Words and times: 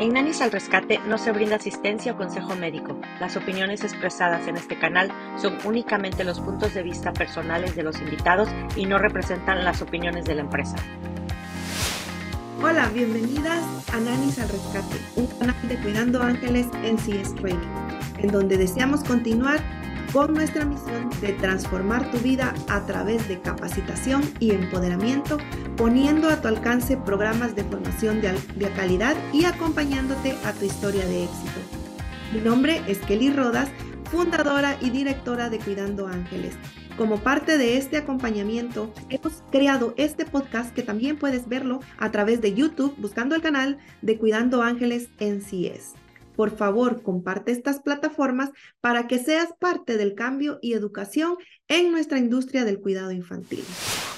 En 0.00 0.12
Nanis 0.12 0.40
al 0.42 0.52
Rescate 0.52 1.00
no 1.08 1.18
se 1.18 1.32
brinda 1.32 1.56
asistencia 1.56 2.12
o 2.12 2.16
consejo 2.16 2.54
médico. 2.54 2.96
Las 3.18 3.36
opiniones 3.36 3.82
expresadas 3.82 4.46
en 4.46 4.56
este 4.56 4.78
canal 4.78 5.10
son 5.36 5.58
únicamente 5.64 6.22
los 6.22 6.38
puntos 6.38 6.72
de 6.72 6.84
vista 6.84 7.12
personales 7.12 7.74
de 7.74 7.82
los 7.82 8.00
invitados 8.00 8.48
y 8.76 8.86
no 8.86 8.98
representan 8.98 9.64
las 9.64 9.82
opiniones 9.82 10.24
de 10.24 10.36
la 10.36 10.42
empresa. 10.42 10.76
Hola, 12.62 12.88
bienvenidas 12.94 13.64
a 13.92 13.98
Nanis 13.98 14.38
al 14.38 14.48
Rescate, 14.48 15.00
un 15.16 15.26
canal 15.26 15.68
de 15.68 15.76
Cuidando 15.78 16.22
Ángeles 16.22 16.68
en 16.84 16.96
CS 16.96 17.34
Training, 17.34 17.66
en 18.18 18.30
donde 18.30 18.56
deseamos 18.56 19.02
continuar 19.02 19.60
con 20.12 20.34
nuestra 20.34 20.64
misión 20.64 21.10
de 21.20 21.32
transformar 21.34 22.10
tu 22.10 22.18
vida 22.18 22.54
a 22.68 22.84
través 22.86 23.28
de 23.28 23.40
capacitación 23.40 24.22
y 24.40 24.52
empoderamiento, 24.52 25.38
poniendo 25.76 26.28
a 26.28 26.40
tu 26.40 26.48
alcance 26.48 26.96
programas 26.96 27.54
de 27.54 27.64
formación 27.64 28.20
de, 28.20 28.70
calidad 28.74 29.16
y 29.32 29.44
acompañándote 29.44 30.36
a 30.44 30.52
tu 30.52 30.64
historia 30.64 31.04
de 31.06 31.24
éxito. 31.24 31.60
Mi 32.32 32.40
nombre 32.40 32.82
es 32.86 32.98
Kelly 32.98 33.30
Rodas, 33.30 33.68
fundadora 34.10 34.76
y 34.80 34.90
directora 34.90 35.50
de 35.50 35.58
Cuidando 35.58 36.06
Ángeles. 36.06 36.54
Como 36.96 37.18
parte 37.18 37.58
de 37.58 37.76
este 37.76 37.96
acompañamiento, 37.96 38.92
hemos 39.08 39.42
creado 39.52 39.94
este 39.96 40.24
podcast 40.24 40.74
que 40.74 40.82
también 40.82 41.16
puedes 41.16 41.48
verlo 41.48 41.80
a 41.98 42.10
través 42.10 42.40
de 42.40 42.54
YouTube 42.54 42.94
buscando 42.98 43.36
el 43.36 43.42
canal 43.42 43.78
de 44.02 44.18
Cuidando 44.18 44.62
Ángeles 44.62 45.08
NCS. 45.20 46.07
Por 46.38 46.56
favor, 46.56 47.02
comparte 47.02 47.50
estas 47.50 47.80
plataformas 47.80 48.52
para 48.80 49.08
que 49.08 49.18
seas 49.18 49.52
parte 49.58 49.96
del 49.96 50.14
cambio 50.14 50.60
y 50.62 50.74
educación 50.74 51.36
en 51.66 51.90
nuestra 51.90 52.20
industria 52.20 52.64
del 52.64 52.78
cuidado 52.78 53.10
infantil. 53.10 53.64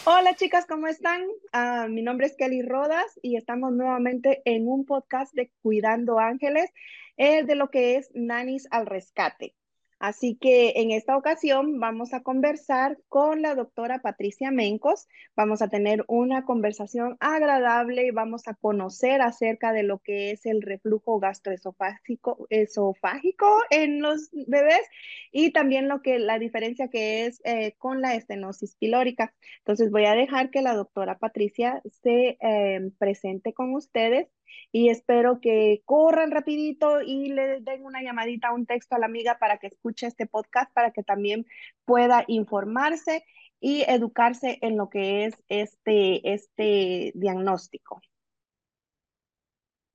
Hola 0.05 0.35
chicas, 0.35 0.67
¿cómo 0.67 0.87
están? 0.87 1.23
Uh, 1.55 1.89
mi 1.89 2.03
nombre 2.03 2.27
es 2.27 2.37
Kelly 2.37 2.61
Rodas 2.61 3.19
y 3.23 3.39
estamos 3.39 3.73
nuevamente 3.73 4.43
en 4.45 4.69
un 4.69 4.85
podcast 4.85 5.33
de 5.33 5.51
Cuidando 5.63 6.19
Ángeles, 6.19 6.71
eh, 7.17 7.43
de 7.43 7.55
lo 7.55 7.71
que 7.71 7.97
es 7.97 8.11
Nanis 8.13 8.69
al 8.71 8.85
Rescate. 8.85 9.55
Así 10.01 10.35
que 10.35 10.73
en 10.77 10.93
esta 10.93 11.15
ocasión 11.15 11.79
vamos 11.79 12.15
a 12.15 12.23
conversar 12.23 12.99
con 13.09 13.43
la 13.43 13.55
doctora 13.55 14.01
Patricia 14.01 14.51
Mencos. 14.51 15.07
Vamos 15.37 15.61
a 15.61 15.69
tener 15.69 16.07
una 16.09 16.47
conversación 16.47 17.19
agradable 17.21 18.07
y 18.07 18.11
vamos 18.11 18.49
a 18.49 18.55
conocer 18.55 19.21
acerca 19.21 19.75
de 19.75 19.83
lo 19.83 19.99
que 19.99 20.31
es 20.31 20.47
el 20.47 20.63
reflujo 20.63 21.21
gastroesofágico 21.21 22.47
esofágico 22.49 23.47
en 23.69 24.01
los 24.01 24.31
bebés 24.33 24.89
y 25.33 25.53
también 25.53 25.87
lo 25.87 26.01
que 26.01 26.19
la 26.19 26.39
diferencia 26.39 26.89
que 26.89 27.27
es 27.27 27.43
eh, 27.45 27.75
con 27.77 28.01
la 28.01 28.15
estenosis 28.15 28.77
pilórica. 28.77 29.35
Entonces 29.59 29.91
voy 29.91 30.07
a 30.07 30.15
dejar 30.15 30.49
que 30.49 30.63
la 30.63 30.75
doctora 30.75 31.19
Patricia 31.19 31.83
se 32.03 32.39
eh, 32.41 32.91
presente 32.99 33.53
con 33.53 33.75
ustedes 33.75 34.29
y 34.73 34.89
espero 34.89 35.41
que 35.41 35.83
corran 35.85 36.31
rapidito 36.31 37.01
y 37.01 37.31
le 37.31 37.61
den 37.61 37.85
una 37.85 38.03
llamadita, 38.03 38.53
un 38.53 38.67
texto 38.67 38.95
a 38.95 38.99
la 38.99 39.07
amiga 39.07 39.39
para 39.39 39.59
que 39.59 39.69
escuche 39.69 40.07
este 40.07 40.27
podcast, 40.27 40.73
para 40.73 40.91
que 40.93 41.03
también 41.03 41.47
pueda 41.85 42.25
informarse 42.29 43.25
y 43.61 43.83
educarse 43.83 44.59
en 44.63 44.77
lo 44.77 44.89
que 44.89 45.27
es 45.27 45.35
este, 45.49 46.33
este 46.33 47.13
diagnóstico. 47.15 48.01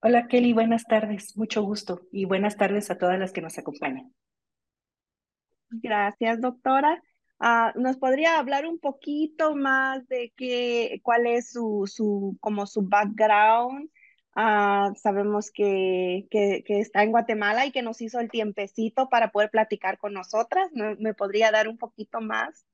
Hola 0.02 0.28
Kelly, 0.28 0.54
buenas 0.54 0.84
tardes, 0.84 1.36
mucho 1.36 1.64
gusto 1.64 2.02
y 2.12 2.26
buenas 2.26 2.58
tardes 2.58 2.92
a 2.92 2.98
todas 2.98 3.18
las 3.18 3.32
que 3.32 3.42
nos 3.42 3.58
acompañan. 3.58 4.14
Gracias, 5.70 6.40
doctora. 6.40 7.02
Uh, 7.40 7.78
¿Nos 7.80 7.98
podría 7.98 8.38
hablar 8.38 8.66
un 8.66 8.80
poquito 8.80 9.56
más 9.56 10.08
de 10.08 10.32
qué, 10.38 11.02
cuál 11.04 11.26
es 11.26 11.52
su, 11.52 11.84
su, 11.92 12.38
como 12.40 12.66
su 12.66 12.84
background 12.84 13.90
Uh, 14.36 14.94
sabemos 14.96 15.50
que, 15.50 16.28
que, 16.30 16.64
que, 16.66 16.82
está 16.82 17.04
en 17.04 17.12
Guatemala 17.12 17.66
y 17.66 17.72
que 17.72 17.82
nos 17.82 18.02
hizo 18.02 18.20
el 18.20 18.30
tiempecito 18.30 19.08
para 19.08 19.32
poder 19.32 19.50
platicar 19.50 19.98
con 19.98 20.14
nosotras. 20.14 20.70
¿Me, 20.74 20.96
me 20.96 21.14
podría 21.14 21.52
dar 21.52 21.70
un 21.70 21.78
poquito 21.78 22.20
más? 22.20 22.66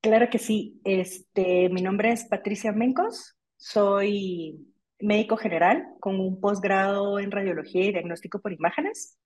Claro 0.00 0.30
que 0.30 0.38
sí. 0.38 0.80
Este, 0.84 1.68
mi 1.70 1.82
nombre 1.82 2.12
es 2.12 2.24
Patricia 2.24 2.70
Mencos. 2.70 3.36
Soy 3.56 4.70
médico 5.00 5.36
general 5.36 5.86
con 5.98 6.20
un 6.20 6.40
posgrado 6.40 7.18
en 7.18 7.30
radiología 7.30 7.86
y 7.86 7.92
diagnóstico 7.92 8.40
por 8.40 8.52
imágenes, 8.52 9.18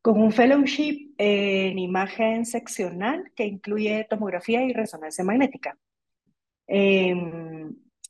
con 0.00 0.20
un 0.20 0.32
fellowship 0.32 1.14
en 1.18 1.78
imagen 1.78 2.46
seccional 2.46 3.32
que 3.34 3.46
incluye 3.46 4.06
tomografía 4.08 4.62
y 4.62 4.72
resonancia 4.72 5.24
magnética. 5.24 5.76
Eh, 6.68 7.14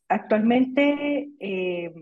actualmente 0.09 1.31
eh, 1.41 1.93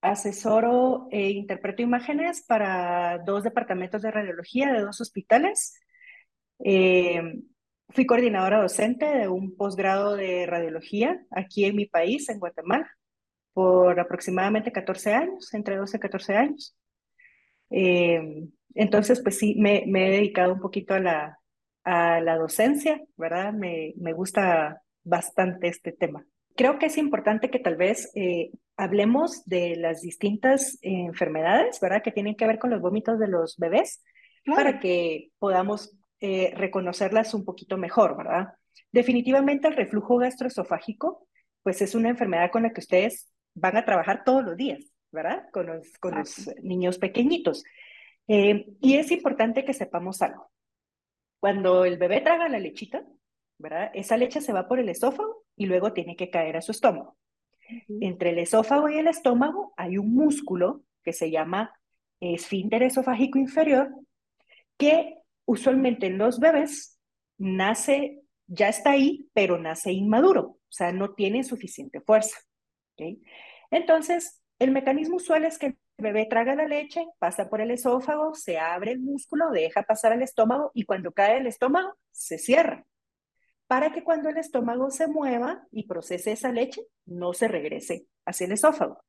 asesoro 0.00 1.08
e 1.10 1.30
interpreto 1.30 1.82
imágenes 1.82 2.44
para 2.46 3.18
dos 3.24 3.42
departamentos 3.42 4.02
de 4.02 4.10
radiología 4.10 4.72
de 4.72 4.80
dos 4.80 5.00
hospitales. 5.00 5.80
Eh, 6.58 7.22
fui 7.90 8.06
coordinadora 8.06 8.62
docente 8.62 9.06
de 9.06 9.28
un 9.28 9.56
posgrado 9.56 10.16
de 10.16 10.46
radiología 10.46 11.24
aquí 11.30 11.64
en 11.64 11.76
mi 11.76 11.86
país, 11.86 12.28
en 12.28 12.38
Guatemala, 12.38 12.90
por 13.52 13.98
aproximadamente 13.98 14.72
14 14.72 15.14
años, 15.14 15.52
entre 15.54 15.76
12 15.76 15.96
y 15.96 16.00
14 16.00 16.36
años. 16.36 16.76
Eh, 17.70 18.48
entonces, 18.74 19.20
pues 19.22 19.38
sí, 19.38 19.54
me, 19.58 19.84
he 19.84 20.10
dedicado 20.10 20.52
un 20.52 20.60
poquito 20.60 20.94
a 20.94 21.00
la, 21.00 21.38
a 21.84 22.20
la 22.20 22.36
docencia, 22.36 23.02
¿verdad? 23.16 23.52
Me, 23.52 23.94
me 23.96 24.12
gusta 24.12 24.82
bastante 25.02 25.68
este 25.68 25.92
tema 25.92 26.26
creo 26.56 26.78
que 26.78 26.86
es 26.86 26.98
importante 26.98 27.50
que 27.50 27.58
tal 27.60 27.76
vez 27.76 28.10
eh, 28.14 28.50
hablemos 28.76 29.44
de 29.46 29.76
las 29.76 30.02
distintas 30.02 30.74
eh, 30.82 31.06
enfermedades, 31.06 31.80
¿verdad? 31.80 32.02
Que 32.02 32.12
tienen 32.12 32.36
que 32.36 32.46
ver 32.46 32.58
con 32.58 32.70
los 32.70 32.80
vómitos 32.80 33.18
de 33.18 33.28
los 33.28 33.56
bebés, 33.56 34.02
claro. 34.44 34.62
para 34.62 34.80
que 34.80 35.30
podamos 35.38 35.96
eh, 36.20 36.52
reconocerlas 36.56 37.34
un 37.34 37.44
poquito 37.44 37.76
mejor, 37.78 38.16
¿verdad? 38.16 38.54
Definitivamente 38.92 39.68
el 39.68 39.76
reflujo 39.76 40.18
gastroesofágico, 40.18 41.26
pues 41.62 41.82
es 41.82 41.94
una 41.94 42.10
enfermedad 42.10 42.50
con 42.50 42.62
la 42.62 42.72
que 42.72 42.80
ustedes 42.80 43.30
van 43.54 43.76
a 43.76 43.84
trabajar 43.84 44.22
todos 44.24 44.44
los 44.44 44.56
días, 44.56 44.92
¿verdad? 45.10 45.48
Con 45.52 45.66
los, 45.66 45.92
con 45.98 46.14
los 46.16 46.50
niños 46.62 46.98
pequeñitos. 46.98 47.64
y 48.26 48.94
es 48.96 49.10
importante 49.10 49.64
que 49.64 49.72
sepamos 49.72 50.20
algo. 50.22 50.50
Cuando 51.40 51.84
el 51.84 51.98
bebé 51.98 52.20
traga 52.20 52.48
la 52.48 52.58
lechita, 52.58 53.04
¿verdad? 53.58 53.90
Esa 53.94 54.16
leche 54.16 54.40
se 54.40 54.52
va 54.52 54.68
por 54.68 54.78
el 54.78 54.88
esófago 54.88 55.44
y 55.56 55.66
luego 55.66 55.92
tiene 55.92 56.16
que 56.16 56.30
caer 56.30 56.56
a 56.56 56.62
su 56.62 56.72
estómago. 56.72 57.16
Entre 58.00 58.30
el 58.30 58.38
esófago 58.38 58.88
y 58.88 58.98
el 58.98 59.08
estómago 59.08 59.72
hay 59.76 59.98
un 59.98 60.14
músculo 60.14 60.82
que 61.02 61.12
se 61.12 61.30
llama 61.30 61.72
esfínter 62.20 62.82
esofágico 62.82 63.38
inferior, 63.38 63.90
que 64.76 65.18
usualmente 65.44 66.06
en 66.06 66.18
los 66.18 66.38
bebés 66.38 66.98
nace, 67.38 68.22
ya 68.46 68.68
está 68.68 68.92
ahí, 68.92 69.28
pero 69.32 69.58
nace 69.58 69.92
inmaduro, 69.92 70.42
o 70.42 70.58
sea, 70.68 70.92
no 70.92 71.14
tiene 71.14 71.44
suficiente 71.44 72.00
fuerza. 72.00 72.36
Entonces, 73.70 74.42
el 74.58 74.70
mecanismo 74.70 75.16
usual 75.16 75.44
es 75.44 75.58
que 75.58 75.66
el 75.66 75.76
bebé 75.98 76.26
traga 76.26 76.54
la 76.54 76.66
leche, 76.66 77.06
pasa 77.18 77.48
por 77.48 77.60
el 77.60 77.70
esófago, 77.70 78.34
se 78.34 78.58
abre 78.58 78.92
el 78.92 79.00
músculo, 79.00 79.50
deja 79.50 79.82
pasar 79.82 80.12
al 80.12 80.22
estómago 80.22 80.70
y 80.74 80.84
cuando 80.84 81.12
cae 81.12 81.38
el 81.38 81.46
estómago, 81.46 81.94
se 82.10 82.38
cierra 82.38 82.84
para 83.66 83.92
que 83.92 84.04
cuando 84.04 84.28
el 84.28 84.38
estómago 84.38 84.90
se 84.90 85.08
mueva 85.08 85.66
y 85.72 85.86
procese 85.86 86.32
esa 86.32 86.52
leche, 86.52 86.82
no 87.04 87.32
se 87.32 87.48
regrese 87.48 88.06
hacia 88.24 88.46
el 88.46 88.52
esófago. 88.52 89.02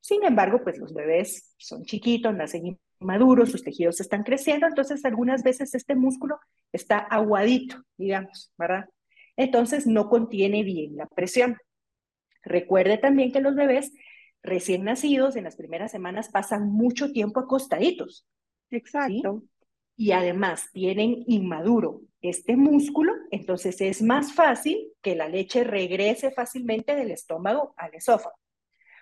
Sin 0.00 0.22
embargo, 0.24 0.62
pues 0.62 0.78
los 0.78 0.94
bebés 0.94 1.54
son 1.58 1.84
chiquitos, 1.84 2.34
nacen 2.34 2.78
inmaduros, 3.00 3.50
sus 3.50 3.64
tejidos 3.64 4.00
están 4.00 4.22
creciendo, 4.22 4.66
entonces 4.66 5.04
algunas 5.04 5.42
veces 5.42 5.74
este 5.74 5.96
músculo 5.96 6.38
está 6.72 6.98
aguadito, 6.98 7.82
digamos, 7.96 8.52
¿verdad? 8.56 8.88
Entonces 9.36 9.86
no 9.86 10.08
contiene 10.08 10.62
bien 10.62 10.96
la 10.96 11.06
presión. 11.06 11.56
Recuerde 12.42 12.98
también 12.98 13.32
que 13.32 13.40
los 13.40 13.56
bebés 13.56 13.92
recién 14.42 14.84
nacidos 14.84 15.34
en 15.36 15.44
las 15.44 15.56
primeras 15.56 15.90
semanas 15.90 16.28
pasan 16.30 16.70
mucho 16.70 17.10
tiempo 17.12 17.40
acostaditos. 17.40 18.24
Exacto. 18.70 19.42
Y 19.96 20.12
además 20.12 20.70
tienen 20.72 21.24
inmaduro 21.26 22.02
este 22.20 22.56
músculo, 22.56 23.12
entonces 23.30 23.80
es 23.80 24.02
más 24.02 24.34
fácil 24.34 24.92
que 25.00 25.14
la 25.14 25.28
leche 25.28 25.64
regrese 25.64 26.30
fácilmente 26.30 26.94
del 26.94 27.10
estómago 27.10 27.72
al 27.76 27.94
esófago. 27.94 28.36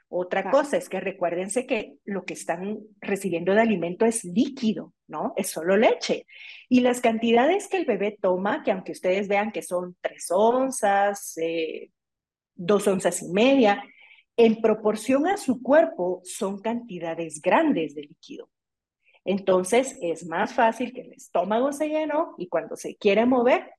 Otra 0.08 0.50
cosa 0.50 0.76
es 0.76 0.88
que 0.88 1.00
recuérdense 1.00 1.66
que 1.66 1.96
lo 2.04 2.24
que 2.24 2.34
están 2.34 2.78
recibiendo 3.00 3.52
de 3.54 3.62
alimento 3.62 4.04
es 4.04 4.24
líquido, 4.24 4.92
¿no? 5.08 5.32
Es 5.36 5.48
solo 5.48 5.76
leche. 5.76 6.26
Y 6.68 6.80
las 6.80 7.00
cantidades 7.00 7.66
que 7.66 7.78
el 7.78 7.84
bebé 7.84 8.16
toma, 8.20 8.62
que 8.62 8.70
aunque 8.70 8.92
ustedes 8.92 9.26
vean 9.26 9.50
que 9.50 9.62
son 9.62 9.96
tres 10.00 10.26
onzas, 10.30 11.36
eh, 11.38 11.90
dos 12.54 12.86
onzas 12.86 13.22
y 13.22 13.28
media, 13.30 13.82
en 14.36 14.60
proporción 14.60 15.26
a 15.26 15.36
su 15.36 15.62
cuerpo 15.62 16.20
son 16.24 16.60
cantidades 16.60 17.40
grandes 17.40 17.94
de 17.94 18.02
líquido. 18.02 18.50
Entonces 19.24 19.98
es 20.02 20.26
más 20.26 20.54
fácil 20.54 20.92
que 20.92 21.02
el 21.02 21.12
estómago 21.12 21.72
se 21.72 21.88
llenó 21.88 22.34
y 22.38 22.48
cuando 22.48 22.76
se 22.76 22.96
quiere 22.96 23.24
mover, 23.26 23.70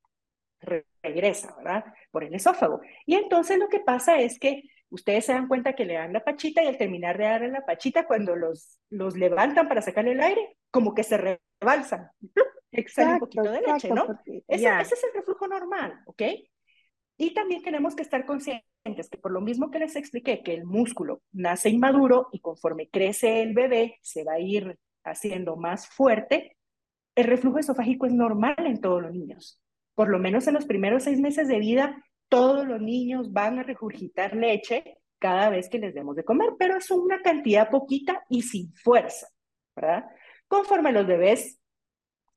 regresa, 1.04 1.56
¿verdad? 1.58 1.86
Por 2.12 2.24
el 2.24 2.34
esófago. 2.34 2.82
Y 3.06 3.16
entonces 3.16 3.60
lo 3.60 3.70
que 3.70 3.80
pasa 3.80 4.20
es 4.20 4.40
que 4.40 4.64
ustedes 4.90 5.26
se 5.26 5.34
dan 5.34 5.48
cuenta 5.48 5.74
que 5.74 5.86
le 5.86 5.96
dan 5.96 6.14
la 6.14 6.24
pachita 6.24 6.64
y 6.64 6.68
al 6.68 6.78
terminar 6.78 7.18
de 7.18 7.26
darle 7.26 7.50
la 7.50 7.66
pachita, 7.66 8.08
cuando 8.08 8.36
los, 8.36 8.80
los 8.90 9.16
levantan 9.16 9.68
para 9.68 9.82
sacarle 9.82 10.14
el 10.14 10.22
aire, 10.22 10.58
como 10.72 10.94
que 10.94 11.04
se 11.04 11.40
rebalsan. 11.62 12.10
Exacto, 12.72 13.14
un 13.14 13.20
poquito 13.20 13.52
de 13.52 13.62
leche, 13.62 13.90
¿no? 13.90 14.06
Ese, 14.26 14.68
ese, 14.68 14.96
es 14.96 15.04
el 15.04 15.14
reflujo 15.14 15.48
normal, 15.48 16.02
¿ok? 16.08 16.24
Y 17.18 17.34
también 17.34 17.64
tenemos 17.64 17.96
que 17.96 18.02
estar 18.02 18.26
conscientes 18.26 19.10
que 19.10 19.18
por 19.18 19.32
lo 19.32 19.40
mismo 19.40 19.72
que 19.72 19.80
les 19.80 19.96
expliqué, 19.96 20.44
que 20.44 20.54
el 20.54 20.66
músculo 20.66 21.22
nace 21.32 21.70
inmaduro 21.70 22.28
y 22.34 22.42
conforme 22.42 22.90
crece 22.90 23.42
el 23.42 23.54
bebé 23.54 23.98
se 24.02 24.26
va 24.26 24.34
a 24.34 24.40
ir 24.40 24.78
haciendo 25.06 25.56
más 25.56 25.88
fuerte, 25.88 26.58
el 27.16 27.26
reflujo 27.26 27.60
esofágico 27.60 28.06
es 28.06 28.14
normal 28.14 28.56
en 28.60 28.82
todos 28.82 29.02
los 29.02 29.14
niños. 29.14 29.62
Por 29.94 30.10
lo 30.10 30.20
menos 30.20 30.48
en 30.48 30.56
los 30.56 30.66
primeros 30.66 31.04
seis 31.04 31.20
meses 31.20 31.48
de 31.48 31.60
vida, 31.60 32.04
todos 32.28 32.68
los 32.68 32.82
niños 32.82 33.32
van 33.32 33.60
a 33.60 33.64
regurgitar 33.64 34.36
leche 34.36 34.98
cada 35.20 35.50
vez 35.50 35.70
que 35.70 35.80
les 35.80 35.94
demos 35.94 36.16
de 36.16 36.26
comer, 36.26 36.50
pero 36.60 36.78
es 36.78 36.92
una 36.92 37.22
cantidad 37.22 37.70
poquita 37.70 38.26
y 38.30 38.42
sin 38.42 38.74
fuerza, 38.74 39.28
¿verdad? 39.76 40.06
Conforme 40.48 40.92
los 40.92 41.08
bebés 41.08 41.60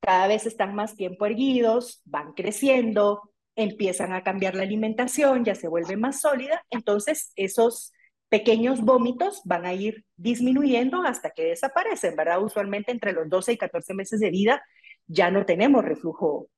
cada 0.01 0.29
vez 0.29 0.47
están 0.47 0.75
más 0.75 0.95
tiempo 0.95 1.27
erguidos, 1.27 2.01
van 2.05 2.33
creciendo, 2.33 3.33
empiezan 3.57 4.13
a 4.13 4.23
cambiar 4.23 4.55
la 4.55 4.63
alimentación, 4.63 5.45
ya 5.45 5.57
se 5.57 5.67
vuelve 5.67 5.97
más 5.97 6.21
sólida, 6.21 6.65
entonces 6.71 7.33
esos 7.35 7.93
pequeños 8.29 8.83
vómitos 8.83 9.43
van 9.45 9.65
a 9.65 9.75
ir 9.75 10.05
disminuyendo 10.17 11.03
hasta 11.03 11.31
que 11.31 11.45
desaparecen, 11.45 12.17
¿verdad? 12.17 12.43
Usualmente 12.43 12.93
entre 12.93 13.13
los 13.13 13.29
12 13.29 13.53
y 13.55 13.57
14 13.57 13.95
meses 13.95 14.21
de 14.21 14.31
vida 14.31 14.63
ya 15.07 15.31
no 15.31 15.47
tenemos 15.47 15.85
reflujo 15.85 16.49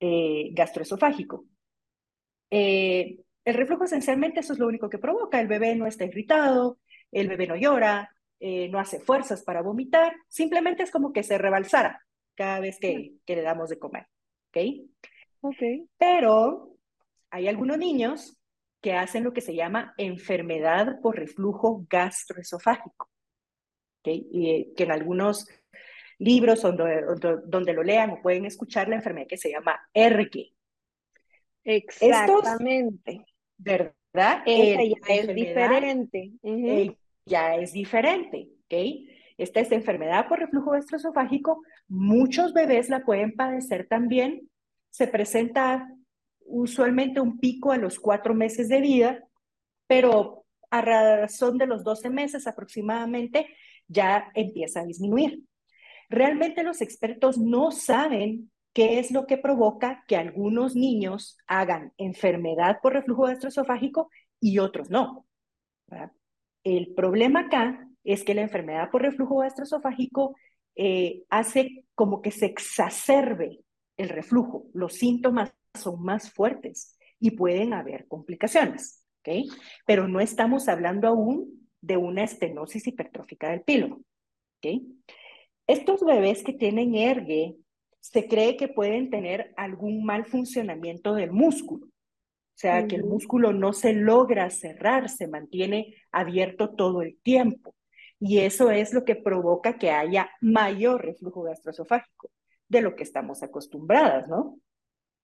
eh, 0.00 0.50
gastroesofágico. 0.52 1.44
Eh, 2.50 3.18
el 3.44 3.54
reflujo 3.54 3.84
esencialmente 3.84 4.40
eso 4.40 4.52
es 4.52 4.58
lo 4.58 4.66
único 4.66 4.88
que 4.88 4.98
provoca. 4.98 5.40
El 5.40 5.48
bebé 5.48 5.74
no 5.74 5.86
está 5.86 6.04
irritado, 6.04 6.78
el 7.10 7.28
bebé 7.28 7.46
no 7.46 7.56
llora, 7.56 8.10
eh, 8.38 8.68
no 8.68 8.78
hace 8.78 9.00
fuerzas 9.00 9.42
para 9.42 9.62
vomitar, 9.62 10.14
simplemente 10.28 10.82
es 10.82 10.90
como 10.90 11.12
que 11.12 11.22
se 11.22 11.38
rebalsara 11.38 12.04
cada 12.34 12.60
vez 12.60 12.78
que, 12.78 13.14
que 13.24 13.36
le 13.36 13.42
damos 13.42 13.70
de 13.70 13.78
comer. 13.78 14.06
¿Ok? 14.48 14.88
Ok. 15.40 15.88
Pero 15.96 16.76
hay 17.30 17.48
algunos 17.48 17.78
niños 17.78 18.38
que 18.80 18.92
hacen 18.92 19.24
lo 19.24 19.32
que 19.32 19.40
se 19.40 19.54
llama 19.54 19.94
enfermedad 19.96 21.00
por 21.00 21.16
reflujo 21.16 21.84
gastroesofágico, 21.88 23.10
¿okay? 24.00 24.26
y 24.30 24.74
que 24.74 24.84
en 24.84 24.92
algunos 24.92 25.48
libros 26.18 26.62
donde, 26.62 27.02
donde, 27.46 27.72
lo 27.72 27.82
lean 27.82 28.10
o 28.10 28.22
pueden 28.22 28.46
escuchar 28.46 28.88
la 28.88 28.96
enfermedad 28.96 29.26
que 29.26 29.36
se 29.36 29.50
llama 29.50 29.78
ERGE. 29.92 30.52
Exactamente. 31.64 33.24
¿Verdad? 33.58 34.42
Ya 34.46 34.52
es 35.08 35.34
diferente. 35.34 36.32
Eh, 36.42 36.96
ya 37.26 37.56
es 37.56 37.72
diferente, 37.72 38.48
¿ok? 38.64 38.74
Esta 39.38 39.60
es 39.60 39.72
enfermedad 39.72 40.28
por 40.28 40.38
reflujo 40.38 40.70
gastroesofágico. 40.70 41.62
Muchos 41.88 42.54
bebés 42.54 42.88
la 42.88 43.04
pueden 43.04 43.34
padecer 43.34 43.86
también. 43.86 44.48
Se 44.90 45.06
presenta 45.06 45.90
usualmente 46.46 47.20
un 47.20 47.38
pico 47.38 47.72
a 47.72 47.76
los 47.76 47.98
cuatro 47.98 48.34
meses 48.34 48.68
de 48.68 48.80
vida, 48.80 49.24
pero 49.86 50.44
a 50.70 50.80
razón 50.80 51.58
de 51.58 51.66
los 51.66 51.84
12 51.84 52.10
meses 52.10 52.46
aproximadamente 52.46 53.48
ya 53.88 54.30
empieza 54.34 54.80
a 54.80 54.84
disminuir. 54.84 55.44
Realmente 56.08 56.62
los 56.62 56.80
expertos 56.80 57.38
no 57.38 57.70
saben 57.70 58.50
qué 58.72 58.98
es 58.98 59.10
lo 59.10 59.26
que 59.26 59.38
provoca 59.38 60.04
que 60.06 60.16
algunos 60.16 60.76
niños 60.76 61.38
hagan 61.46 61.92
enfermedad 61.96 62.78
por 62.82 62.92
reflujo 62.92 63.22
gastroesofágico 63.22 64.10
y 64.40 64.58
otros 64.58 64.90
no. 64.90 65.26
El 66.62 66.94
problema 66.94 67.40
acá 67.40 67.88
es 68.04 68.22
que 68.22 68.34
la 68.34 68.42
enfermedad 68.42 68.90
por 68.90 69.02
reflujo 69.02 69.38
gastroesofágico 69.38 70.36
eh, 70.74 71.22
hace 71.30 71.84
como 71.94 72.20
que 72.20 72.30
se 72.30 72.46
exacerbe 72.46 73.60
el 73.96 74.10
reflujo, 74.10 74.66
los 74.74 74.94
síntomas 74.94 75.54
son 75.76 76.02
más 76.02 76.32
fuertes 76.32 76.96
y 77.18 77.32
pueden 77.32 77.72
haber 77.72 78.06
complicaciones, 78.06 79.04
¿ok? 79.20 79.50
Pero 79.86 80.08
no 80.08 80.20
estamos 80.20 80.68
hablando 80.68 81.08
aún 81.08 81.68
de 81.80 81.96
una 81.96 82.24
estenosis 82.24 82.86
hipertrófica 82.86 83.50
del 83.50 83.62
píloro, 83.62 84.00
¿ok? 84.58 84.82
Estos 85.66 86.04
bebés 86.04 86.42
que 86.42 86.52
tienen 86.52 86.94
ERGE 86.94 87.56
se 88.00 88.28
cree 88.28 88.56
que 88.56 88.68
pueden 88.68 89.10
tener 89.10 89.52
algún 89.56 90.04
mal 90.04 90.24
funcionamiento 90.26 91.14
del 91.14 91.32
músculo, 91.32 91.86
o 91.86 92.58
sea, 92.58 92.86
que 92.86 92.96
el 92.96 93.04
músculo 93.04 93.52
no 93.52 93.74
se 93.74 93.92
logra 93.92 94.48
cerrar, 94.48 95.10
se 95.10 95.28
mantiene 95.28 95.94
abierto 96.10 96.70
todo 96.74 97.02
el 97.02 97.18
tiempo. 97.20 97.74
Y 98.18 98.38
eso 98.38 98.70
es 98.70 98.94
lo 98.94 99.04
que 99.04 99.14
provoca 99.14 99.76
que 99.76 99.90
haya 99.90 100.30
mayor 100.40 101.04
reflujo 101.04 101.42
gastroesofágico 101.42 102.30
de 102.68 102.80
lo 102.80 102.96
que 102.96 103.02
estamos 103.02 103.42
acostumbradas, 103.42 104.26
¿no? 104.28 104.58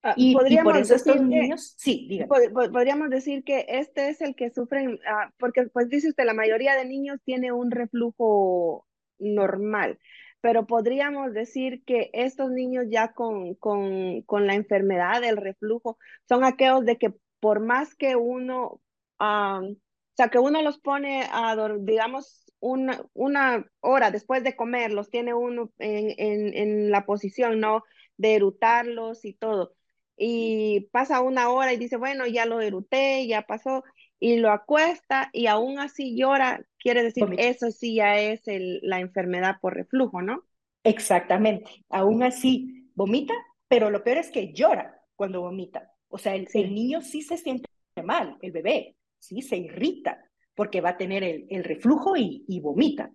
Ah, 0.04 0.14
y, 0.16 0.34
podríamos 0.34 0.72
por 0.72 0.82
eso 0.82 0.96
estos 0.96 1.20
niños, 1.20 1.74
sí, 1.76 2.24
Podríamos 2.26 3.08
decir 3.08 3.44
que 3.44 3.66
este 3.68 4.08
es 4.08 4.20
el 4.20 4.34
que 4.34 4.50
sufren, 4.50 4.98
ah, 5.06 5.30
porque 5.38 5.66
pues 5.66 5.88
dice 5.88 6.08
usted, 6.08 6.24
la 6.24 6.34
mayoría 6.34 6.74
de 6.74 6.84
niños 6.84 7.20
tiene 7.24 7.52
un 7.52 7.70
reflujo 7.70 8.84
normal, 9.20 10.00
pero 10.40 10.66
podríamos 10.66 11.32
decir 11.32 11.84
que 11.84 12.10
estos 12.14 12.50
niños 12.50 12.86
ya 12.90 13.12
con, 13.12 13.54
con, 13.54 14.22
con 14.22 14.48
la 14.48 14.54
enfermedad 14.54 15.20
del 15.20 15.36
reflujo 15.36 15.98
son 16.28 16.42
aquellos 16.42 16.84
de 16.84 16.98
que 16.98 17.14
por 17.38 17.60
más 17.60 17.94
que 17.94 18.16
uno, 18.16 18.80
o 19.20 19.76
sea, 20.16 20.28
que 20.32 20.38
uno 20.40 20.62
los 20.62 20.80
pone 20.80 21.28
a, 21.30 21.56
digamos, 21.78 22.52
una, 22.58 23.04
una 23.12 23.70
hora 23.78 24.10
después 24.10 24.42
de 24.42 24.56
comer, 24.56 24.92
los 24.92 25.10
tiene 25.10 25.32
uno 25.32 25.70
en, 25.78 26.12
en, 26.18 26.56
en 26.56 26.90
la 26.90 27.06
posición, 27.06 27.60
¿no? 27.60 27.84
De 28.16 28.34
erutarlos 28.34 29.24
y 29.24 29.34
todo 29.34 29.74
y 30.24 30.88
pasa 30.92 31.20
una 31.20 31.50
hora 31.50 31.72
y 31.72 31.76
dice, 31.76 31.96
bueno, 31.96 32.26
ya 32.26 32.46
lo 32.46 32.60
eruté, 32.60 33.26
ya 33.26 33.42
pasó, 33.42 33.82
y 34.20 34.36
lo 34.36 34.52
acuesta 34.52 35.30
y 35.32 35.48
aún 35.48 35.80
así 35.80 36.16
llora, 36.16 36.64
quiere 36.78 37.02
decir, 37.02 37.24
eso 37.38 37.72
sí 37.72 37.96
ya 37.96 38.20
es 38.20 38.46
el, 38.46 38.78
la 38.82 39.00
enfermedad 39.00 39.56
por 39.60 39.74
reflujo, 39.74 40.22
¿no? 40.22 40.44
Exactamente, 40.84 41.84
aún 41.88 42.22
así 42.22 42.88
vomita, 42.94 43.34
pero 43.66 43.90
lo 43.90 44.04
peor 44.04 44.18
es 44.18 44.30
que 44.30 44.52
llora 44.52 45.00
cuando 45.16 45.40
vomita. 45.40 45.90
O 46.08 46.18
sea, 46.18 46.36
el, 46.36 46.46
el 46.54 46.72
niño 46.72 47.00
sí 47.00 47.22
se 47.22 47.36
siente 47.36 47.68
mal, 48.04 48.38
el 48.42 48.52
bebé, 48.52 48.94
sí 49.18 49.42
se 49.42 49.56
irrita 49.56 50.24
porque 50.54 50.80
va 50.80 50.90
a 50.90 50.96
tener 50.98 51.24
el, 51.24 51.46
el 51.50 51.64
reflujo 51.64 52.16
y, 52.16 52.44
y 52.46 52.60
vomita. 52.60 53.10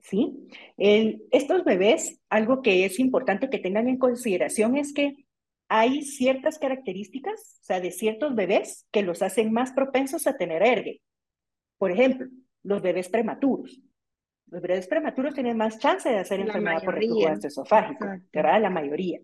¿sí? 0.00 0.46
El, 0.76 1.24
estos 1.32 1.64
bebés, 1.64 2.20
algo 2.28 2.62
que 2.62 2.84
es 2.84 3.00
importante 3.00 3.50
que 3.50 3.58
tengan 3.58 3.88
en 3.88 3.98
consideración 3.98 4.76
es 4.76 4.92
que 4.92 5.24
hay 5.68 6.02
ciertas 6.02 6.58
características, 6.58 7.58
o 7.62 7.64
sea, 7.64 7.80
de 7.80 7.90
ciertos 7.90 8.34
bebés 8.34 8.86
que 8.90 9.02
los 9.02 9.22
hacen 9.22 9.52
más 9.52 9.72
propensos 9.72 10.26
a 10.26 10.36
tener 10.36 10.62
ergue. 10.62 11.00
Por 11.78 11.90
ejemplo, 11.90 12.28
los 12.62 12.82
bebés 12.82 13.08
prematuros. 13.08 13.80
Los 14.46 14.62
bebés 14.62 14.86
prematuros 14.86 15.34
tienen 15.34 15.56
más 15.56 15.78
chance 15.78 16.08
de 16.08 16.18
hacer 16.18 16.40
enfermedad 16.40 16.82
por 16.84 16.94
reflujo 16.94 17.28
esofágico, 17.28 18.06
¿verdad? 18.32 18.60
La 18.60 18.70
mayoría. 18.70 19.20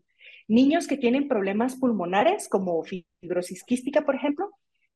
Niños 0.48 0.86
que 0.88 0.96
tienen 0.96 1.28
problemas 1.28 1.76
pulmonares, 1.76 2.48
como 2.48 2.82
fibrosis 2.82 3.62
quística, 3.64 4.02
por 4.02 4.16
ejemplo. 4.16 4.50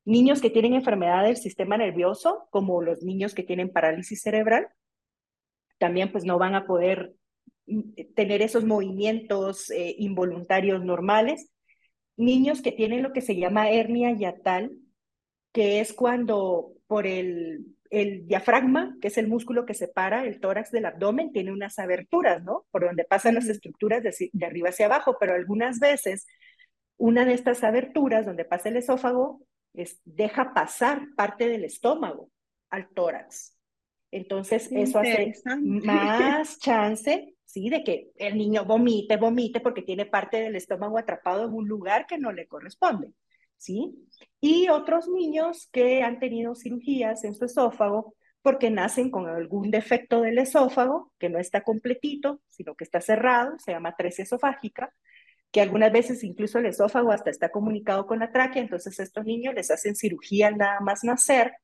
Niños 0.05 0.41
que 0.41 0.51
tienen 0.51 0.75
enfermedad 0.75 1.25
del 1.25 1.37
sistema 1.37 1.77
nervioso, 1.77 2.49
como 2.51 2.83
los 2.83 3.03
niños 3.03 3.35
que 3.35 3.43
tienen 3.43 3.71
parálisis 3.71 4.21
cerebral. 4.21 4.69
También 5.79 6.11
pues 6.11 6.25
no 6.25 6.39
van 6.39 6.55
a 6.55 6.67
poder 6.67 7.15
tener 8.15 8.43
esos 8.43 8.65
movimientos 8.65 9.71
eh, 9.71 9.95
involuntarios 9.99 10.85
normales. 10.85 11.51
Niños 12.17 12.63
que 12.63 12.73
tienen 12.73 13.03
lo 13.03 13.13
que 13.13 13.21
se 13.21 13.37
llama 13.37 13.71
hernia 13.71 14.13
yatal, 14.13 14.73
que 15.53 15.81
es 15.81 15.93
cuando 15.93 16.73
por 16.87 17.07
el, 17.07 17.67
el 17.91 18.27
diafragma, 18.27 18.97
que 19.01 19.09
es 19.09 19.19
el 19.19 19.29
músculo 19.29 19.67
que 19.67 19.75
separa 19.75 20.25
el 20.25 20.41
tórax 20.41 20.71
del 20.71 20.87
abdomen, 20.87 21.33
tiene 21.33 21.53
unas 21.53 21.79
aberturas, 21.79 22.43
¿no? 22.45 22.67
Por 22.71 22.85
donde 22.85 23.05
pasan 23.05 23.35
las 23.35 23.49
estructuras 23.49 24.03
de, 24.03 24.31
de 24.33 24.47
arriba 24.47 24.69
hacia 24.69 24.87
abajo, 24.87 25.17
pero 25.19 25.35
algunas 25.35 25.79
veces 25.81 26.27
una 26.97 27.25
de 27.25 27.35
estas 27.35 27.65
aberturas 27.65 28.27
donde 28.27 28.45
pasa 28.45 28.69
el 28.69 28.77
esófago 28.77 29.41
es, 29.73 30.01
deja 30.05 30.55
pasar 30.55 31.09
parte 31.17 31.49
del 31.49 31.65
estómago 31.65 32.31
al 32.71 32.89
tórax. 32.91 33.57
Entonces, 34.11 34.71
eso 34.71 35.01
hace 35.01 35.33
más 35.57 36.59
chance 36.61 37.34
¿sí? 37.55 37.71
De 37.71 37.85
que 37.85 38.11
el 38.17 38.37
niño 38.37 38.65
vomite, 38.65 39.17
vomite 39.17 39.61
porque 39.61 39.83
tiene 39.83 40.07
parte 40.07 40.39
del 40.43 40.57
estómago 40.57 40.99
atrapado 40.99 41.45
en 41.47 41.55
un 41.55 41.69
lugar 41.69 42.07
que 42.07 42.19
no 42.19 42.33
le 42.33 42.49
corresponde, 42.49 43.13
¿sí? 43.57 43.95
Y 44.41 44.69
otros 44.69 45.09
niños 45.09 45.69
que 45.73 46.03
han 46.03 46.19
tenido 46.19 46.55
cirugías 46.57 47.25
en 47.25 47.35
su 47.35 47.45
esófago 47.45 48.15
porque 48.43 48.71
nacen 48.71 49.11
con 49.11 49.29
algún 49.29 49.71
defecto 49.71 50.21
del 50.21 50.39
esófago 50.39 51.13
que 51.19 51.31
no 51.31 51.39
está 51.39 51.63
completito, 51.63 52.41
sino 52.51 52.75
que 52.75 52.85
está 52.85 53.01
cerrado, 53.01 53.59
se 53.59 53.73
llama 53.73 53.95
tresia 53.97 54.25
esofágica, 54.25 54.93
que 55.53 55.61
algunas 55.63 55.93
veces 55.93 56.25
incluso 56.25 56.59
el 56.59 56.67
esófago 56.67 57.13
hasta 57.13 57.31
está 57.31 57.51
comunicado 57.51 58.07
con 58.07 58.19
la 58.21 58.33
tráquea, 58.33 58.63
entonces 58.63 58.99
estos 59.01 59.25
niños 59.25 59.55
les 59.55 59.71
hacen 59.71 59.95
cirugía 59.97 60.51
nada 60.51 60.81
más 60.81 61.05
nacer 61.05 61.55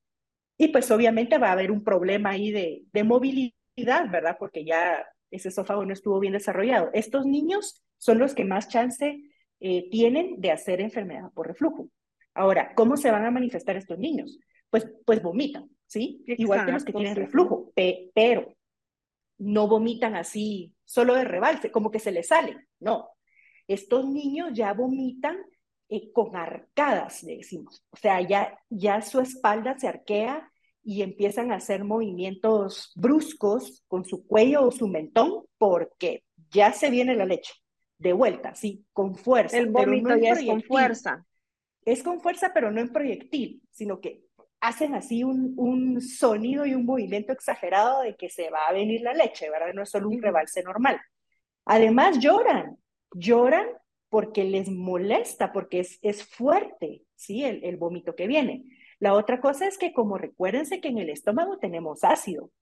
Y 0.59 0.69
pues 0.69 0.91
obviamente 0.91 1.39
va 1.39 1.49
a 1.49 1.53
haber 1.53 1.71
un 1.71 1.83
problema 1.85 2.31
ahí 2.31 2.51
de, 2.53 2.83
de 2.93 3.05
movilidad, 3.05 4.11
¿verdad? 4.11 4.37
Porque 4.39 4.65
ya 4.65 5.07
ese 5.31 5.49
esófago 5.49 5.85
no 5.85 5.93
estuvo 5.93 6.19
bien 6.19 6.33
desarrollado. 6.33 6.91
Estos 6.93 7.27
niños 7.27 7.83
son 7.99 8.19
los 8.19 8.35
que 8.35 8.45
más 8.45 8.69
chance 8.69 9.23
eh, 9.61 9.91
tienen 9.91 10.41
de 10.41 10.51
hacer 10.51 10.81
enfermedad 10.81 11.31
por 11.35 11.47
reflujo. 11.47 11.89
Ahora, 12.35 12.75
¿cómo 12.75 12.97
se 12.97 13.11
van 13.11 13.25
a 13.25 13.31
manifestar 13.31 13.77
estos 13.77 13.99
niños? 13.99 14.39
Pues, 14.71 14.87
pues 15.05 15.23
vomitan, 15.23 15.69
¿sí? 15.87 16.23
Igual 16.27 16.65
que 16.65 16.73
los 16.73 16.85
que 16.85 16.93
tienen 16.93 17.17
reflujo, 17.17 17.73
pero 18.15 18.55
no 19.39 19.67
vomitan 19.67 20.15
así 20.15 20.75
solo 20.85 21.15
de 21.15 21.25
rebalse, 21.25 21.71
como 21.71 21.91
que 21.91 21.99
se 21.99 22.13
les 22.13 22.29
sale. 22.29 22.69
No, 22.79 23.09
estos 23.67 24.07
niños 24.09 24.51
ya 24.53 24.73
vomitan 24.73 25.39
eh, 25.89 26.13
con 26.13 26.37
arcadas, 26.37 27.23
le 27.23 27.39
decimos. 27.39 27.85
O 27.91 27.97
sea, 27.97 28.21
ya, 28.21 28.59
ya 28.69 29.03
su 29.03 29.21
espalda 29.21 29.79
se 29.79 29.89
arquea 29.89 30.51
y 30.83 31.03
empiezan 31.03 31.53
a 31.53 31.57
hacer 31.57 31.85
movimientos 31.85 32.93
bruscos 32.95 33.85
con 33.87 34.05
su 34.05 34.27
cuello 34.27 34.67
o 34.67 34.71
su 34.71 34.89
mentón 34.89 35.45
porque 35.59 36.25
ya 36.51 36.73
se 36.73 36.91
viene 36.91 37.15
la 37.15 37.27
leche 37.27 37.53
de 37.99 38.13
vuelta, 38.15 38.55
sí, 38.55 38.85
con 38.93 39.15
fuerza. 39.15 39.59
El 39.59 39.71
vómito 39.71 40.17
ya 40.17 40.33
es 40.33 40.45
con 40.45 40.63
fuerza. 40.63 41.27
Es 41.85 42.03
con 42.03 42.21
fuerza, 42.21 42.53
pero 42.55 42.71
no 42.71 42.81
en 42.81 42.93
proyectil, 42.93 43.63
sino 43.71 44.01
que 44.01 44.23
hacen 44.61 44.95
así 44.95 45.23
un, 45.23 45.55
un 45.57 46.01
sonido 46.01 46.67
y 46.67 46.75
un 46.75 46.85
movimiento 46.85 47.33
exagerado 47.33 48.03
de 48.03 48.17
que 48.17 48.29
se 48.29 48.51
va 48.51 48.67
a 48.67 48.73
venir 48.73 49.03
la 49.03 49.15
leche, 49.15 49.51
¿verdad? 49.51 49.73
No 49.75 49.83
es 49.83 49.91
solo 49.91 50.09
un 50.09 50.21
rebalse 50.23 50.63
normal. 50.63 51.01
Además 51.67 52.19
lloran, 52.19 52.79
lloran 53.13 53.67
porque 54.09 54.45
les 54.45 54.71
molesta, 54.71 55.53
porque 55.53 55.81
es, 55.81 55.99
es 56.03 56.25
fuerte, 56.25 57.05
¿sí? 57.15 57.45
El, 57.45 57.65
el 57.65 57.77
vómito 57.77 58.15
que 58.15 58.27
viene. 58.27 58.65
La 59.01 59.15
otra 59.15 59.41
cosa 59.41 59.67
es 59.67 59.79
que 59.79 59.93
como 59.93 60.19
recuérdense 60.19 60.81
que 60.81 60.89
en 60.89 60.99
el 60.99 61.11
estómago 61.11 61.59
tenemos 61.59 62.05
ácido, 62.05 62.53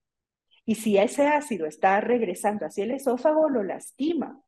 y 0.65 0.75
si 0.75 0.97
ese 0.97 1.27
ácido 1.27 1.65
está 1.65 1.99
regresando 1.99 2.65
hacia 2.65 2.83
el 2.83 2.91
esófago, 2.91 3.49
lo 3.49 3.63
lastima. 3.63 4.41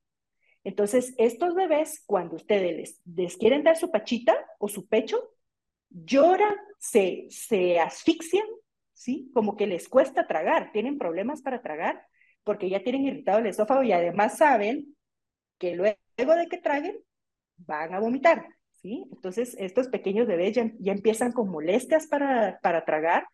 Entonces, 0.63 1.15
estos 1.17 1.55
bebés, 1.55 2.03
cuando 2.05 2.35
ustedes 2.35 2.75
les, 2.75 3.01
les 3.05 3.37
quieren 3.37 3.63
dar 3.63 3.75
su 3.75 3.89
pachita 3.91 4.35
o 4.59 4.67
su 4.67 4.87
pecho, 4.87 5.19
lloran, 5.89 6.55
se, 6.79 7.25
se 7.29 7.79
asfixian, 7.79 8.45
¿sí? 8.93 9.31
Como 9.33 9.57
que 9.57 9.67
les 9.67 9.89
cuesta 9.89 10.27
tragar, 10.27 10.71
tienen 10.71 10.97
problemas 10.97 11.41
para 11.41 11.61
tragar 11.61 12.05
porque 12.43 12.69
ya 12.69 12.83
tienen 12.83 13.05
irritado 13.05 13.39
el 13.39 13.47
esófago 13.47 13.83
y 13.83 13.91
además 13.91 14.37
saben 14.37 14.95
que 15.57 15.75
luego 15.75 15.95
de 16.17 16.47
que 16.49 16.57
traguen 16.57 16.97
van 17.57 17.93
a 17.93 17.99
vomitar, 17.99 18.47
¿sí? 18.81 19.07
Entonces, 19.11 19.55
estos 19.59 19.87
pequeños 19.87 20.27
bebés 20.27 20.55
ya, 20.55 20.71
ya 20.79 20.91
empiezan 20.91 21.31
con 21.31 21.49
molestias 21.49 22.07
para, 22.07 22.59
para 22.61 22.85
tragar, 22.85 23.25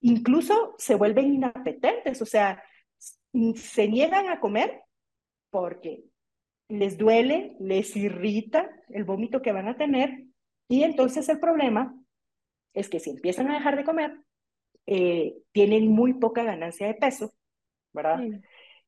incluso 0.00 0.74
se 0.78 0.94
vuelven 0.94 1.34
inapetentes, 1.34 2.20
o 2.22 2.26
sea, 2.26 2.62
se 3.54 3.88
niegan 3.88 4.28
a 4.28 4.40
comer 4.40 4.82
porque 5.50 6.04
les 6.68 6.96
duele, 6.98 7.56
les 7.60 7.94
irrita 7.96 8.70
el 8.88 9.04
vómito 9.04 9.42
que 9.42 9.52
van 9.52 9.68
a 9.68 9.76
tener 9.76 10.24
y 10.68 10.82
entonces 10.82 11.28
el 11.28 11.38
problema 11.38 11.94
es 12.74 12.88
que 12.88 13.00
si 13.00 13.10
empiezan 13.10 13.50
a 13.50 13.54
dejar 13.54 13.76
de 13.76 13.84
comer, 13.84 14.18
eh, 14.86 15.36
tienen 15.52 15.88
muy 15.88 16.14
poca 16.14 16.42
ganancia 16.42 16.86
de 16.86 16.94
peso, 16.94 17.32
¿verdad? 17.92 18.20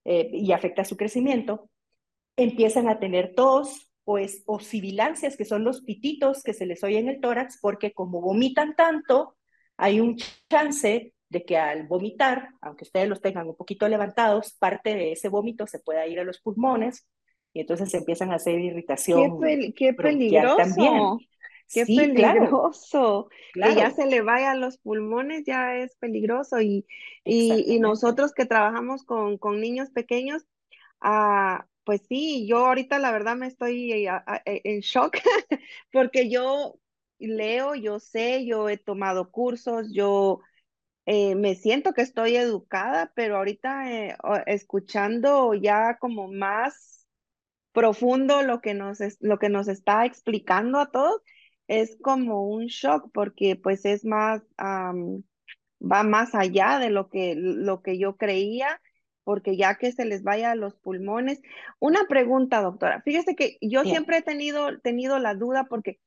Eh, 0.04 0.30
y 0.32 0.52
afecta 0.52 0.84
su 0.84 0.96
crecimiento. 0.96 1.70
Empiezan 2.36 2.88
a 2.88 2.98
tener 2.98 3.34
tos 3.34 3.87
o, 4.10 4.16
es, 4.16 4.42
o 4.46 4.58
sibilancias, 4.58 5.36
que 5.36 5.44
son 5.44 5.64
los 5.64 5.82
pititos 5.82 6.42
que 6.42 6.54
se 6.54 6.64
les 6.64 6.82
oye 6.82 6.98
en 6.98 7.10
el 7.10 7.20
tórax, 7.20 7.58
porque 7.60 7.92
como 7.92 8.22
vomitan 8.22 8.74
tanto, 8.74 9.36
hay 9.76 10.00
un 10.00 10.16
chance 10.48 11.12
de 11.28 11.44
que 11.44 11.58
al 11.58 11.86
vomitar, 11.86 12.48
aunque 12.62 12.84
ustedes 12.84 13.06
los 13.06 13.20
tengan 13.20 13.46
un 13.46 13.54
poquito 13.54 13.86
levantados, 13.86 14.54
parte 14.54 14.94
de 14.94 15.12
ese 15.12 15.28
vómito 15.28 15.66
se 15.66 15.78
pueda 15.80 16.06
ir 16.06 16.20
a 16.20 16.24
los 16.24 16.40
pulmones 16.40 17.06
y 17.52 17.60
entonces 17.60 17.92
empiezan 17.92 18.32
a 18.32 18.36
hacer 18.36 18.58
irritación. 18.58 19.38
Qué, 19.76 19.92
peligroso. 19.92 20.56
También. 20.56 20.94
Qué 21.70 21.84
peligroso. 21.84 23.28
Que 23.52 23.74
ya 23.74 23.90
se 23.90 24.06
le 24.06 24.22
vaya 24.22 24.52
a 24.52 24.56
los 24.56 24.78
pulmones 24.78 25.44
ya 25.44 25.76
es 25.76 25.94
peligroso. 25.96 26.62
Y, 26.62 26.86
y, 27.24 27.78
nosotros 27.78 28.32
que 28.32 28.46
trabajamos 28.46 29.04
con, 29.04 29.36
con 29.36 29.60
niños 29.60 29.90
pequeños, 29.90 30.46
ah, 31.02 31.66
pues 31.88 32.02
sí, 32.06 32.46
yo 32.46 32.66
ahorita 32.66 32.98
la 32.98 33.10
verdad 33.10 33.34
me 33.34 33.46
estoy 33.46 33.90
eh, 33.94 34.10
eh, 34.44 34.60
en 34.64 34.80
shock 34.80 35.16
porque 35.90 36.28
yo 36.28 36.78
leo, 37.18 37.74
yo 37.74 37.98
sé, 37.98 38.44
yo 38.44 38.68
he 38.68 38.76
tomado 38.76 39.30
cursos, 39.30 39.90
yo 39.90 40.42
eh, 41.06 41.34
me 41.34 41.54
siento 41.54 41.94
que 41.94 42.02
estoy 42.02 42.36
educada, 42.36 43.10
pero 43.14 43.38
ahorita 43.38 43.84
escuchando 44.44 45.54
ya 45.54 45.96
como 45.98 46.30
más 46.30 47.06
profundo 47.72 48.42
lo 48.42 48.60
que 48.60 48.74
nos, 48.74 48.98
lo 49.20 49.38
que 49.38 49.48
nos 49.48 49.66
está 49.66 50.04
explicando 50.04 50.80
a 50.80 50.90
todos, 50.90 51.22
es 51.68 51.96
como 52.02 52.50
un 52.50 52.66
shock 52.66 53.10
porque 53.14 53.56
pues 53.56 53.86
es 53.86 54.04
más, 54.04 54.42
va 54.58 56.02
más 56.02 56.34
allá 56.34 56.80
de 56.80 56.90
lo 56.90 57.08
que, 57.08 57.34
lo 57.34 57.80
que 57.80 57.98
yo 57.98 58.18
creía, 58.18 58.78
porque 59.28 59.58
ya 59.58 59.74
que 59.74 59.92
se 59.92 60.06
les 60.06 60.22
vaya 60.22 60.52
a 60.52 60.54
los 60.54 60.74
pulmones. 60.76 61.42
Una 61.80 62.06
pregunta, 62.08 62.62
doctora. 62.62 63.02
Fíjese 63.02 63.36
que 63.36 63.58
yo 63.60 63.84
siempre 63.84 64.16
he 64.16 64.22
tenido, 64.22 64.80
tenido 64.80 65.18
la 65.18 65.34
duda 65.34 65.66
porque 65.68 66.00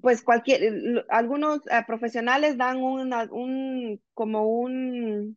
pues 0.00 0.22
cualquier, 0.22 1.04
algunos 1.08 1.66
eh, 1.66 1.82
profesionales 1.84 2.56
dan 2.58 2.76
una, 2.76 3.24
un, 3.24 4.00
como 4.14 4.46
un 4.46 5.36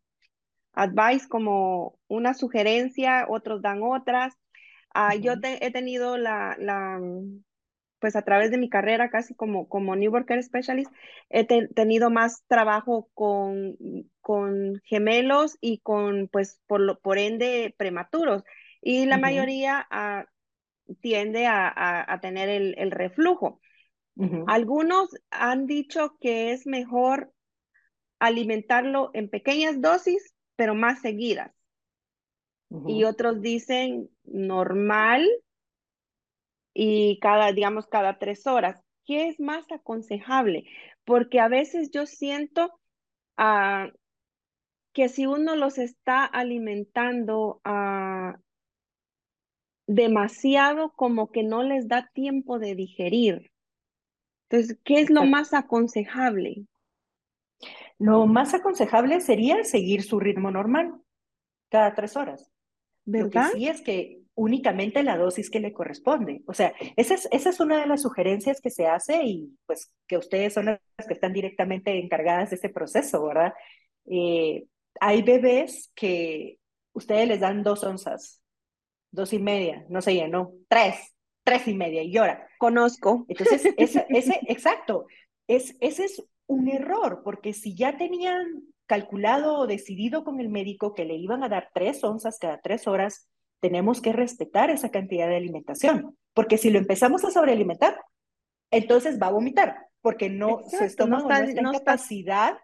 advice, 0.74 1.26
como 1.26 1.98
una 2.06 2.34
sugerencia, 2.34 3.26
otros 3.28 3.60
dan 3.62 3.80
otras. 3.82 4.32
Ah, 4.94 5.16
yo 5.16 5.32
he 5.42 5.72
tenido 5.72 6.16
la, 6.16 6.54
la, 6.60 7.00
pues 8.04 8.16
a 8.16 8.22
través 8.22 8.50
de 8.50 8.58
mi 8.58 8.68
carrera 8.68 9.08
casi 9.08 9.34
como, 9.34 9.66
como 9.66 9.96
New 9.96 10.12
Worker 10.12 10.42
Specialist, 10.42 10.92
he 11.30 11.46
tenido 11.46 12.10
más 12.10 12.44
trabajo 12.48 13.08
con, 13.14 13.78
con 14.20 14.82
gemelos 14.84 15.56
y 15.62 15.78
con, 15.78 16.28
pues, 16.28 16.60
por, 16.66 16.80
lo, 16.82 17.00
por 17.00 17.16
ende, 17.16 17.74
prematuros. 17.78 18.44
Y 18.82 19.06
la 19.06 19.16
mayoría 19.16 19.86
ah, 19.90 20.26
tiende 21.00 21.46
a, 21.46 21.72
a, 22.06 22.20
tener 22.20 22.50
el, 22.50 22.74
el 22.76 22.90
reflujo. 22.90 23.62
Algunos 24.48 25.08
han 25.30 25.64
dicho 25.64 26.18
que 26.20 26.52
es 26.52 26.66
mejor 26.66 27.32
alimentarlo 28.18 29.12
en 29.14 29.30
pequeñas 29.30 29.80
dosis, 29.80 30.34
pero 30.56 30.74
más 30.74 31.00
seguidas. 31.00 31.52
Y 32.86 33.04
otros 33.04 33.40
dicen 33.40 34.10
normal, 34.24 35.26
y 36.74 37.18
cada, 37.20 37.52
digamos, 37.52 37.86
cada 37.86 38.18
tres 38.18 38.46
horas. 38.46 38.82
¿Qué 39.06 39.28
es 39.28 39.38
más 39.38 39.70
aconsejable? 39.70 40.64
Porque 41.04 41.38
a 41.38 41.48
veces 41.48 41.90
yo 41.90 42.06
siento 42.06 42.72
ah, 43.36 43.88
que 44.92 45.08
si 45.08 45.26
uno 45.26 45.56
los 45.56 45.78
está 45.78 46.24
alimentando 46.24 47.60
uh, 47.64 48.36
demasiado, 49.86 50.92
como 50.92 51.30
que 51.30 51.42
no 51.42 51.62
les 51.62 51.88
da 51.88 52.10
tiempo 52.12 52.58
de 52.58 52.74
digerir. 52.74 53.52
Entonces, 54.48 54.78
¿qué 54.84 55.00
es 55.00 55.10
lo 55.10 55.24
más 55.24 55.52
aconsejable? 55.52 56.66
Lo 57.98 58.26
más 58.26 58.54
aconsejable 58.54 59.20
sería 59.20 59.62
seguir 59.64 60.02
su 60.02 60.18
ritmo 60.18 60.50
normal 60.50 60.94
cada 61.70 61.94
tres 61.94 62.16
horas. 62.16 62.50
¿Verdad? 63.04 63.46
Lo 63.46 63.52
que 63.52 63.58
sí 63.58 63.68
es 63.68 63.82
que 63.82 64.23
únicamente 64.34 65.02
la 65.02 65.16
dosis 65.16 65.50
que 65.50 65.60
le 65.60 65.72
corresponde. 65.72 66.42
O 66.46 66.54
sea, 66.54 66.74
esa 66.96 67.14
es, 67.14 67.28
esa 67.30 67.50
es 67.50 67.60
una 67.60 67.80
de 67.80 67.86
las 67.86 68.02
sugerencias 68.02 68.60
que 68.60 68.70
se 68.70 68.86
hace 68.86 69.22
y 69.24 69.56
pues 69.66 69.92
que 70.06 70.18
ustedes 70.18 70.52
son 70.54 70.66
las 70.66 70.80
que 71.06 71.14
están 71.14 71.32
directamente 71.32 71.98
encargadas 71.98 72.50
de 72.50 72.56
ese 72.56 72.68
proceso, 72.68 73.24
¿verdad? 73.26 73.54
Eh, 74.06 74.66
hay 75.00 75.22
bebés 75.22 75.90
que 75.94 76.58
ustedes 76.92 77.28
les 77.28 77.40
dan 77.40 77.62
dos 77.62 77.84
onzas, 77.84 78.42
dos 79.10 79.32
y 79.32 79.38
media, 79.38 79.84
no 79.88 80.02
sé, 80.02 80.26
no, 80.28 80.52
tres, 80.68 81.14
tres 81.44 81.68
y 81.68 81.74
media 81.74 82.02
y 82.02 82.12
llora. 82.12 82.48
Conozco. 82.58 83.24
Entonces, 83.28 83.72
ese, 83.76 84.06
ese 84.10 84.40
exacto, 84.48 85.06
es, 85.46 85.76
ese 85.80 86.06
es 86.06 86.24
un 86.46 86.68
error, 86.68 87.22
porque 87.24 87.52
si 87.52 87.74
ya 87.74 87.96
tenían 87.96 88.64
calculado 88.86 89.58
o 89.58 89.66
decidido 89.66 90.24
con 90.24 90.40
el 90.40 90.48
médico 90.48 90.94
que 90.94 91.04
le 91.04 91.14
iban 91.14 91.42
a 91.42 91.48
dar 91.48 91.70
tres 91.72 92.02
onzas 92.04 92.38
cada 92.38 92.60
tres 92.60 92.86
horas, 92.86 93.28
tenemos 93.64 94.02
que 94.02 94.12
respetar 94.12 94.68
esa 94.68 94.90
cantidad 94.90 95.26
de 95.26 95.36
alimentación, 95.36 96.18
porque 96.34 96.58
si 96.58 96.68
lo 96.68 96.78
empezamos 96.78 97.24
a 97.24 97.30
sobrealimentar, 97.30 97.98
entonces 98.70 99.18
va 99.18 99.28
a 99.28 99.32
vomitar, 99.32 99.86
porque 100.02 100.28
no, 100.28 100.60
su 100.68 100.84
estómago 100.84 101.30
no 101.30 101.34
está, 101.34 101.60
en 101.62 101.72
capacidad, 101.72 102.58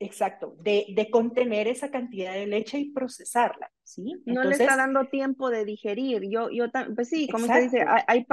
exacto, 0.00 0.56
de, 0.58 0.86
de, 0.96 1.08
contener 1.08 1.68
esa 1.68 1.92
cantidad 1.92 2.32
de 2.32 2.48
leche 2.48 2.80
y 2.80 2.90
procesarla, 2.90 3.70
¿sí? 3.84 4.20
no 4.26 4.42
le 4.42 4.56
está 4.56 4.76
dando 4.76 5.04
tiempo 5.04 5.50
de 5.50 5.64
digerir. 5.64 6.22
Yo, 6.28 6.50
yo, 6.50 6.64
pues 6.96 7.10
sí, 7.10 7.28
como 7.28 7.44
usted 7.44 7.62
dice, 7.62 7.84
hay, 8.08 8.26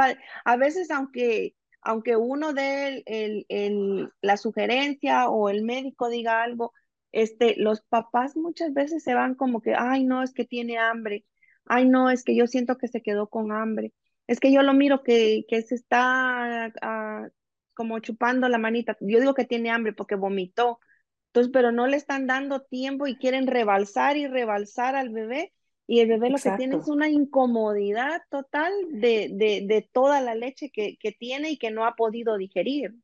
a 0.44 0.58
veces 0.58 0.90
aunque 0.90 1.54
aunque 1.84 2.16
uno 2.16 2.54
dé 2.54 3.04
el, 3.06 3.46
el, 3.48 4.10
la 4.22 4.38
sugerencia 4.38 5.30
o 5.30 5.50
el 5.50 5.64
médico 5.64 6.10
diga 6.10 6.42
algo, 6.42 6.74
este, 7.12 7.54
los 7.58 7.82
papás 7.82 8.36
muchas 8.36 8.74
veces 8.74 9.04
se 9.04 9.14
van 9.14 9.36
como 9.36 9.62
que, 9.62 9.76
ay, 9.78 10.04
no, 10.04 10.24
es 10.24 10.34
que 10.34 10.46
tiene 10.46 10.80
hambre, 10.80 11.26
ay, 11.70 11.88
no, 11.88 12.10
es 12.10 12.24
que 12.24 12.36
yo 12.36 12.48
siento 12.48 12.78
que 12.78 12.88
se 12.88 13.02
quedó 13.02 13.28
con 13.28 13.52
hambre, 13.52 13.94
es 14.28 14.40
que 14.40 14.52
yo 14.52 14.62
lo 14.62 14.74
miro 14.74 15.04
que, 15.04 15.46
que 15.48 15.62
se 15.62 15.76
está 15.76 16.72
ah, 16.82 17.28
como 17.74 18.00
chupando 18.00 18.50
la 18.50 18.58
manita, 18.58 18.98
yo 19.02 19.20
digo 19.20 19.34
que 19.34 19.46
tiene 19.46 19.70
hambre 19.72 19.94
porque 19.94 20.16
vomitó, 20.16 20.80
entonces, 21.28 21.52
pero 21.54 21.72
no 21.72 21.86
le 21.88 21.98
están 21.98 22.26
dando 22.26 22.62
tiempo 22.62 23.06
y 23.06 23.16
quieren 23.16 23.46
rebalsar 23.46 24.18
y 24.18 24.28
rebalsar 24.28 24.96
al 24.96 25.10
bebé. 25.10 25.54
Y 25.86 26.00
el 26.00 26.10
bebé 26.10 26.32
lo 26.32 26.38
que 26.38 26.52
tiene 26.58 26.78
es 26.78 26.88
una 26.88 27.10
incomodidad 27.10 28.22
total 28.30 28.74
de, 28.90 29.30
de, 29.32 29.64
de 29.66 29.90
toda 29.94 30.20
la 30.20 30.36
leche 30.36 30.70
que, 30.72 30.98
que 30.98 31.12
tiene 31.12 31.52
y 31.52 31.58
que 31.58 31.72
no 31.72 31.86
ha 31.86 31.96
podido 31.96 32.38
digerir. 32.38 32.96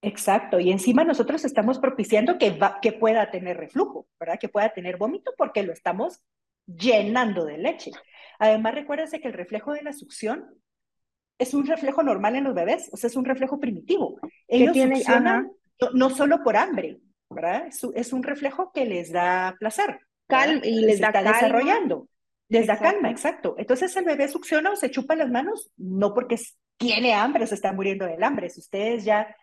Exacto, 0.00 0.58
y 0.58 0.72
encima 0.72 1.04
nosotros 1.04 1.44
estamos 1.44 1.78
propiciando 1.78 2.36
que, 2.38 2.50
va, 2.50 2.80
que 2.80 2.92
pueda 2.92 3.30
tener 3.30 3.56
reflujo, 3.58 4.08
¿verdad? 4.18 4.38
Que 4.40 4.48
pueda 4.48 4.72
tener 4.72 4.96
vómito 4.96 5.32
porque 5.38 5.62
lo 5.62 5.72
estamos 5.72 6.20
llenando 6.66 7.44
de 7.44 7.58
leche. 7.58 7.92
Además, 8.42 8.74
recuérdense 8.74 9.20
que 9.20 9.28
el 9.28 9.34
reflejo 9.34 9.72
de 9.72 9.82
la 9.82 9.92
succión 9.92 10.44
es 11.38 11.54
un 11.54 11.64
reflejo 11.64 12.02
normal 12.02 12.34
en 12.34 12.42
los 12.42 12.54
bebés, 12.54 12.90
o 12.92 12.96
sea, 12.96 13.06
es 13.06 13.14
un 13.14 13.24
reflejo 13.24 13.60
primitivo. 13.60 14.18
Ellos 14.48 14.72
tiene, 14.72 14.96
succionan 14.96 15.52
no, 15.80 15.90
no, 15.92 16.10
solo 16.10 16.42
por 16.42 16.56
hambre, 16.56 16.98
¿verdad? 17.30 17.68
Es, 17.68 17.86
es, 17.94 18.12
un 18.12 18.24
reflejo 18.24 18.72
que 18.72 18.84
les 18.84 19.12
da 19.12 19.54
placer. 19.60 20.00
Calma, 20.26 20.60
y 20.66 20.80
les 20.80 20.98
da 20.98 21.08
está 21.08 21.22
calma. 21.22 21.32
desarrollando. 21.34 22.08
Les 22.48 22.66
da 22.66 22.80
calma, 22.80 23.12
exacto. 23.12 23.54
Entonces 23.58 23.94
el 23.96 24.06
bebé 24.06 24.26
succiona 24.26 24.72
o 24.72 24.76
se 24.76 24.90
chupa 24.90 25.14
las 25.14 25.30
manos, 25.30 25.70
no 25.76 26.12
porque 26.12 26.36
tiene 26.76 27.14
hambre 27.14 27.46
se 27.46 27.54
está 27.54 27.72
muriendo 27.72 28.06
del 28.06 28.24
hambre. 28.24 28.50
Si 28.50 28.58
ustedes 28.58 29.04
ya 29.04 29.36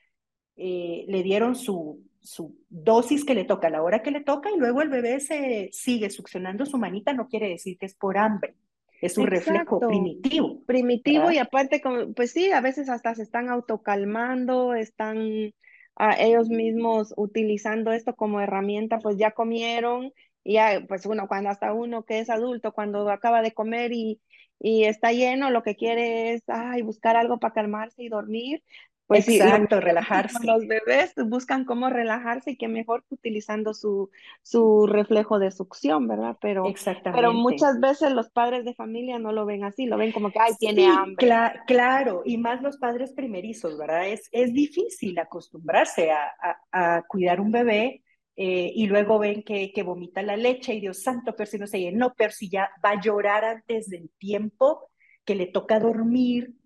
eh, 0.57 1.05
le 1.07 1.23
dieron 1.23 1.55
su, 1.55 2.05
su 2.19 2.53
dosis 2.67 3.23
que 3.23 3.33
le 3.33 3.45
toca 3.45 3.67
a 3.67 3.71
la 3.71 3.81
hora 3.81 4.01
que 4.01 4.11
le 4.11 4.19
toca 4.19 4.51
y 4.51 4.57
luego 4.57 4.81
el 4.81 4.89
bebé 4.89 5.21
se 5.21 5.69
sigue 5.71 6.09
succionando 6.09 6.65
su 6.65 6.77
manita, 6.77 7.13
no 7.13 7.29
quiere 7.29 7.47
decir 7.47 7.77
que 7.77 7.85
es 7.85 7.95
por 7.95 8.17
hambre. 8.17 8.55
Es 9.01 9.17
un 9.17 9.27
Exacto. 9.27 9.79
reflejo 9.79 9.79
primitivo. 9.79 10.61
Primitivo 10.65 11.19
¿verdad? 11.19 11.33
y 11.33 11.37
aparte, 11.37 11.81
pues 12.15 12.31
sí, 12.31 12.51
a 12.51 12.61
veces 12.61 12.89
hasta 12.89 13.15
se 13.15 13.23
están 13.23 13.49
autocalmando, 13.49 14.73
están 14.73 15.53
a 15.95 16.13
ellos 16.21 16.49
mismos 16.49 17.13
utilizando 17.17 17.91
esto 17.91 18.15
como 18.15 18.39
herramienta, 18.39 18.99
pues 18.99 19.17
ya 19.17 19.31
comieron, 19.31 20.13
y 20.43 20.53
ya, 20.53 20.83
pues 20.87 21.05
uno, 21.05 21.27
cuando 21.27 21.49
hasta 21.49 21.73
uno 21.73 22.03
que 22.05 22.19
es 22.19 22.29
adulto, 22.29 22.71
cuando 22.71 23.09
acaba 23.09 23.41
de 23.41 23.53
comer 23.53 23.91
y, 23.91 24.21
y 24.59 24.85
está 24.85 25.11
lleno, 25.11 25.51
lo 25.51 25.63
que 25.63 25.75
quiere 25.75 26.33
es 26.33 26.43
ay, 26.47 26.81
buscar 26.81 27.17
algo 27.17 27.39
para 27.39 27.53
calmarse 27.53 28.03
y 28.03 28.09
dormir, 28.09 28.63
pues 29.09 29.27
Exacto, 29.27 29.77
sí, 29.77 29.81
relajarse. 29.81 30.37
Los 30.45 30.67
bebés 30.67 31.15
buscan 31.25 31.65
cómo 31.65 31.89
relajarse 31.89 32.51
y 32.51 32.57
qué 32.57 32.67
mejor 32.67 33.03
que 33.09 33.15
utilizando 33.15 33.73
su, 33.73 34.11
su 34.43 34.85
reflejo 34.85 35.39
de 35.39 35.49
succión, 35.49 36.07
¿verdad? 36.07 36.37
Pero, 36.39 36.63
pero 37.03 37.33
muchas 37.33 37.79
veces 37.79 38.11
los 38.11 38.29
padres 38.29 38.65
de 38.65 38.75
familia 38.75 39.17
no 39.17 39.31
lo 39.31 39.47
ven 39.47 39.63
así, 39.63 39.87
lo 39.87 39.97
ven 39.97 40.11
como 40.11 40.29
que, 40.29 40.37
ay, 40.39 40.53
tiene 40.59 40.83
sí, 40.83 40.87
hambre. 40.87 41.25
Cl 41.25 41.33
claro, 41.65 42.21
y 42.23 42.37
más 42.37 42.61
los 42.61 42.77
padres 42.77 43.11
primerizos, 43.13 43.79
¿verdad? 43.79 44.07
Es, 44.07 44.29
es 44.31 44.53
difícil 44.53 45.17
acostumbrarse 45.17 46.11
a, 46.11 46.31
a, 46.71 46.97
a 46.97 47.01
cuidar 47.01 47.41
un 47.41 47.51
bebé 47.51 48.03
eh, 48.35 48.71
y 48.75 48.85
luego 48.85 49.17
ven 49.17 49.41
que, 49.41 49.71
que 49.73 49.81
vomita 49.81 50.21
la 50.21 50.37
leche 50.37 50.75
y 50.75 50.81
Dios 50.81 51.01
santo, 51.01 51.33
pero 51.35 51.49
si 51.49 51.57
no 51.57 51.65
se 51.65 51.79
llenó, 51.79 52.13
pero 52.15 52.29
si 52.29 52.47
ya 52.47 52.69
va 52.85 52.91
a 52.91 53.01
llorar 53.01 53.43
antes 53.43 53.89
del 53.89 54.11
tiempo, 54.19 54.91
que 55.25 55.33
le 55.33 55.47
toca 55.47 55.79
dormir, 55.79 56.58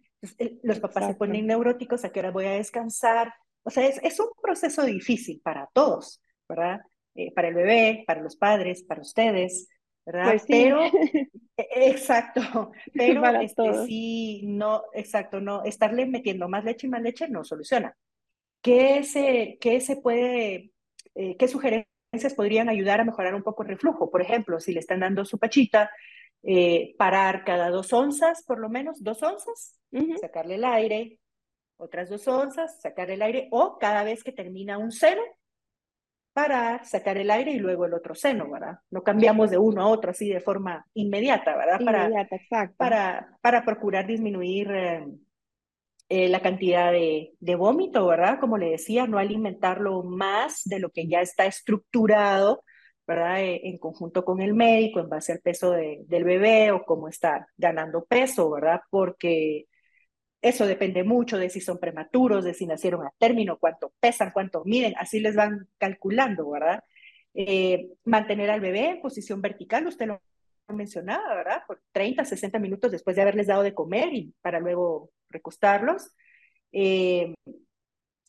los 0.63 0.79
papás 0.79 1.03
Exacto. 1.03 1.07
se 1.07 1.15
ponen 1.15 1.47
neuróticos, 1.47 2.05
a 2.05 2.11
qué 2.11 2.19
hora 2.19 2.31
voy 2.31 2.45
a 2.45 2.51
descansar. 2.51 3.33
O 3.63 3.69
sea, 3.69 3.85
es, 3.85 3.99
es 4.03 4.19
un 4.19 4.29
proceso 4.41 4.83
difícil 4.83 5.41
para 5.43 5.69
todos, 5.73 6.21
¿verdad? 6.47 6.81
Eh, 7.15 7.31
para 7.33 7.49
el 7.49 7.53
bebé, 7.53 8.03
para 8.07 8.21
los 8.21 8.35
padres, 8.35 8.83
para 8.83 9.01
ustedes, 9.01 9.69
¿verdad? 10.05 10.29
Pues 10.29 10.41
sí. 10.43 10.47
Pero, 10.49 10.81
exacto, 11.57 12.71
pero 12.93 13.21
para 13.21 13.43
este, 13.43 13.55
todos. 13.55 13.85
sí, 13.85 14.41
no, 14.45 14.83
exacto, 14.93 15.39
no, 15.39 15.63
estarle 15.63 16.05
metiendo 16.05 16.49
más 16.49 16.63
leche 16.63 16.87
y 16.87 16.89
más 16.89 17.01
leche 17.01 17.27
no 17.27 17.43
soluciona. 17.43 17.95
¿Qué 18.61 19.03
se, 19.03 19.57
qué 19.59 19.79
se 19.81 19.97
puede, 19.97 20.71
eh, 21.15 21.35
qué 21.37 21.47
sugerencias 21.47 22.33
podrían 22.35 22.69
ayudar 22.69 23.01
a 23.01 23.05
mejorar 23.05 23.35
un 23.35 23.43
poco 23.43 23.63
el 23.63 23.69
reflujo? 23.69 24.09
Por 24.09 24.21
ejemplo, 24.21 24.59
si 24.59 24.73
le 24.73 24.79
están 24.79 25.01
dando 25.01 25.25
su 25.25 25.37
pachita, 25.37 25.91
eh, 26.43 26.95
parar 26.97 27.43
cada 27.43 27.69
dos 27.69 27.93
onzas, 27.93 28.43
por 28.43 28.59
lo 28.59 28.69
menos, 28.69 29.03
dos 29.03 29.21
onzas, 29.21 29.79
uh 29.93 29.99
-huh. 29.99 30.19
sacarle 30.19 30.55
el 30.55 30.65
aire, 30.65 31.19
otras 31.77 32.09
dos 32.09 32.27
onzas, 32.27 32.81
sacar 32.81 33.09
el 33.09 33.21
aire, 33.21 33.47
o 33.51 33.77
cada 33.79 34.03
vez 34.03 34.23
que 34.23 34.31
termina 34.31 34.77
un 34.77 34.91
seno, 34.91 35.21
parar, 36.33 36.85
sacar 36.85 37.17
el 37.17 37.29
aire 37.29 37.51
y 37.51 37.59
luego 37.59 37.85
el 37.85 37.93
otro 37.93 38.15
seno, 38.15 38.49
¿verdad? 38.49 38.79
No 38.89 39.03
cambiamos 39.03 39.51
de 39.51 39.57
uno 39.57 39.81
a 39.81 39.87
otro 39.87 40.11
así 40.11 40.29
de 40.29 40.41
forma 40.41 40.85
inmediata, 40.93 41.55
¿verdad? 41.55 41.79
Inmediata, 41.79 42.29
para, 42.29 42.41
exacto. 42.41 42.75
Para, 42.77 43.37
para 43.41 43.63
procurar 43.63 44.07
disminuir 44.07 44.71
eh, 44.71 45.07
eh, 46.09 46.29
la 46.29 46.41
cantidad 46.41 46.91
de, 46.91 47.33
de 47.39 47.55
vómito, 47.55 48.07
¿verdad? 48.07 48.39
Como 48.39 48.57
le 48.57 48.71
decía, 48.71 49.05
no 49.05 49.19
alimentarlo 49.19 50.03
más 50.03 50.63
de 50.65 50.79
lo 50.79 50.89
que 50.89 51.07
ya 51.07 51.21
está 51.21 51.45
estructurado 51.45 52.63
¿verdad? 53.05 53.41
Eh, 53.41 53.61
en 53.65 53.77
conjunto 53.77 54.23
con 54.23 54.41
el 54.41 54.53
médico, 54.53 54.99
en 54.99 55.09
base 55.09 55.33
al 55.33 55.39
peso 55.39 55.71
de, 55.71 56.03
del 56.07 56.23
bebé 56.23 56.71
o 56.71 56.85
cómo 56.85 57.07
está 57.07 57.47
ganando 57.57 58.05
peso, 58.05 58.49
¿verdad? 58.51 58.81
Porque 58.89 59.65
eso 60.43 60.67
depende 60.67 61.05
mucho 61.05 61.37
de 61.37 61.49
si 61.49 61.61
son 61.61 61.79
prematuros, 61.79 62.43
de 62.43 62.53
si 62.53 62.67
nacieron 62.67 63.05
a 63.07 63.13
término, 63.17 63.57
cuánto 63.57 63.93
pesan, 64.01 64.31
cuánto 64.33 64.63
miden, 64.65 64.93
así 64.97 65.21
les 65.21 65.35
van 65.35 65.69
calculando, 65.77 66.49
¿verdad? 66.49 66.83
Eh, 67.33 67.87
mantener 68.03 68.51
al 68.51 68.59
bebé 68.59 68.89
en 68.89 69.01
posición 69.01 69.41
vertical, 69.41 69.87
usted 69.87 70.07
lo 70.07 70.21
mencionaba, 70.67 71.33
¿verdad? 71.33 71.63
Por 71.65 71.81
30, 71.93 72.25
60 72.25 72.59
minutos 72.59 72.91
después 72.91 73.15
de 73.15 73.21
haberles 73.21 73.47
dado 73.47 73.63
de 73.63 73.73
comer 73.73 74.13
y 74.13 74.33
para 74.41 74.59
luego 74.59 75.11
recostarlos. 75.29 76.11
Eh, 76.73 77.33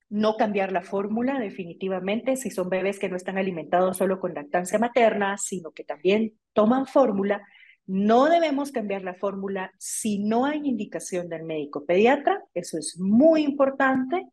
no 0.08 0.36
cambiar 0.36 0.70
la 0.70 0.82
fórmula 0.82 1.40
definitivamente 1.40 2.36
si 2.36 2.50
son 2.50 2.68
bebés 2.68 3.00
que 3.00 3.08
no 3.08 3.16
están 3.16 3.38
alimentados 3.38 3.96
solo 3.96 4.20
con 4.20 4.34
lactancia 4.34 4.78
materna, 4.78 5.36
sino 5.36 5.72
que 5.72 5.82
también 5.82 6.38
toman 6.52 6.86
fórmula. 6.86 7.44
No 7.86 8.26
debemos 8.26 8.72
cambiar 8.72 9.02
la 9.02 9.14
fórmula 9.14 9.72
si 9.78 10.18
no 10.18 10.46
hay 10.46 10.60
indicación 10.64 11.28
del 11.28 11.44
médico 11.44 11.84
pediatra, 11.84 12.42
eso 12.54 12.78
es 12.78 12.98
muy 12.98 13.42
importante, 13.42 14.26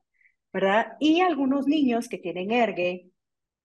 ¿verdad? 0.54 0.94
Y 1.00 1.22
algunos 1.22 1.68
niños 1.68 2.08
que 2.08 2.18
tienen 2.18 2.52
ergue, 2.52 3.10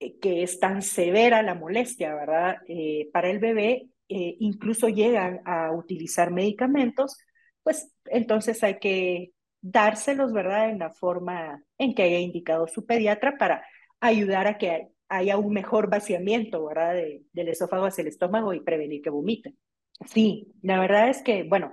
eh, 0.01 0.18
que 0.18 0.42
es 0.42 0.59
tan 0.61 0.83
severa 0.83 1.42
la 1.42 1.55
molestia, 1.55 2.14
¿verdad? 2.14 2.57
Eh, 2.68 3.09
para 3.12 3.31
el 3.31 3.38
bebé, 3.38 3.88
eh, 4.09 4.37
incluso 4.40 4.88
llegan 4.88 5.40
a 5.44 5.72
utilizar 5.72 6.33
medicamentos, 6.33 7.18
pues 7.62 7.92
entonces 8.07 8.62
hay 8.64 8.79
que 8.79 9.33
dárselos, 9.61 10.33
¿verdad? 10.33 10.70
En 10.70 10.79
la 10.81 10.90
forma 10.92 11.62
en 11.79 11.94
que 11.94 12.03
haya 12.03 12.18
indicado 12.18 12.66
su 12.68 12.87
pediatra 12.87 13.37
para 13.38 13.64
ayudar 14.01 14.46
a 14.46 14.59
que 14.59 14.88
haya 15.09 15.37
un 15.38 15.53
mejor 15.53 15.88
vaciamiento, 15.90 16.66
¿verdad? 16.66 16.94
De, 16.94 17.22
del 17.33 17.49
esófago 17.49 17.87
hacia 17.87 18.03
el 18.03 18.09
estómago 18.09 18.53
y 18.55 18.61
prevenir 18.61 19.03
que 19.03 19.11
vomiten. 19.11 19.57
Sí, 20.05 20.53
la 20.63 20.79
verdad 20.79 21.09
es 21.09 21.23
que, 21.23 21.45
bueno, 21.45 21.73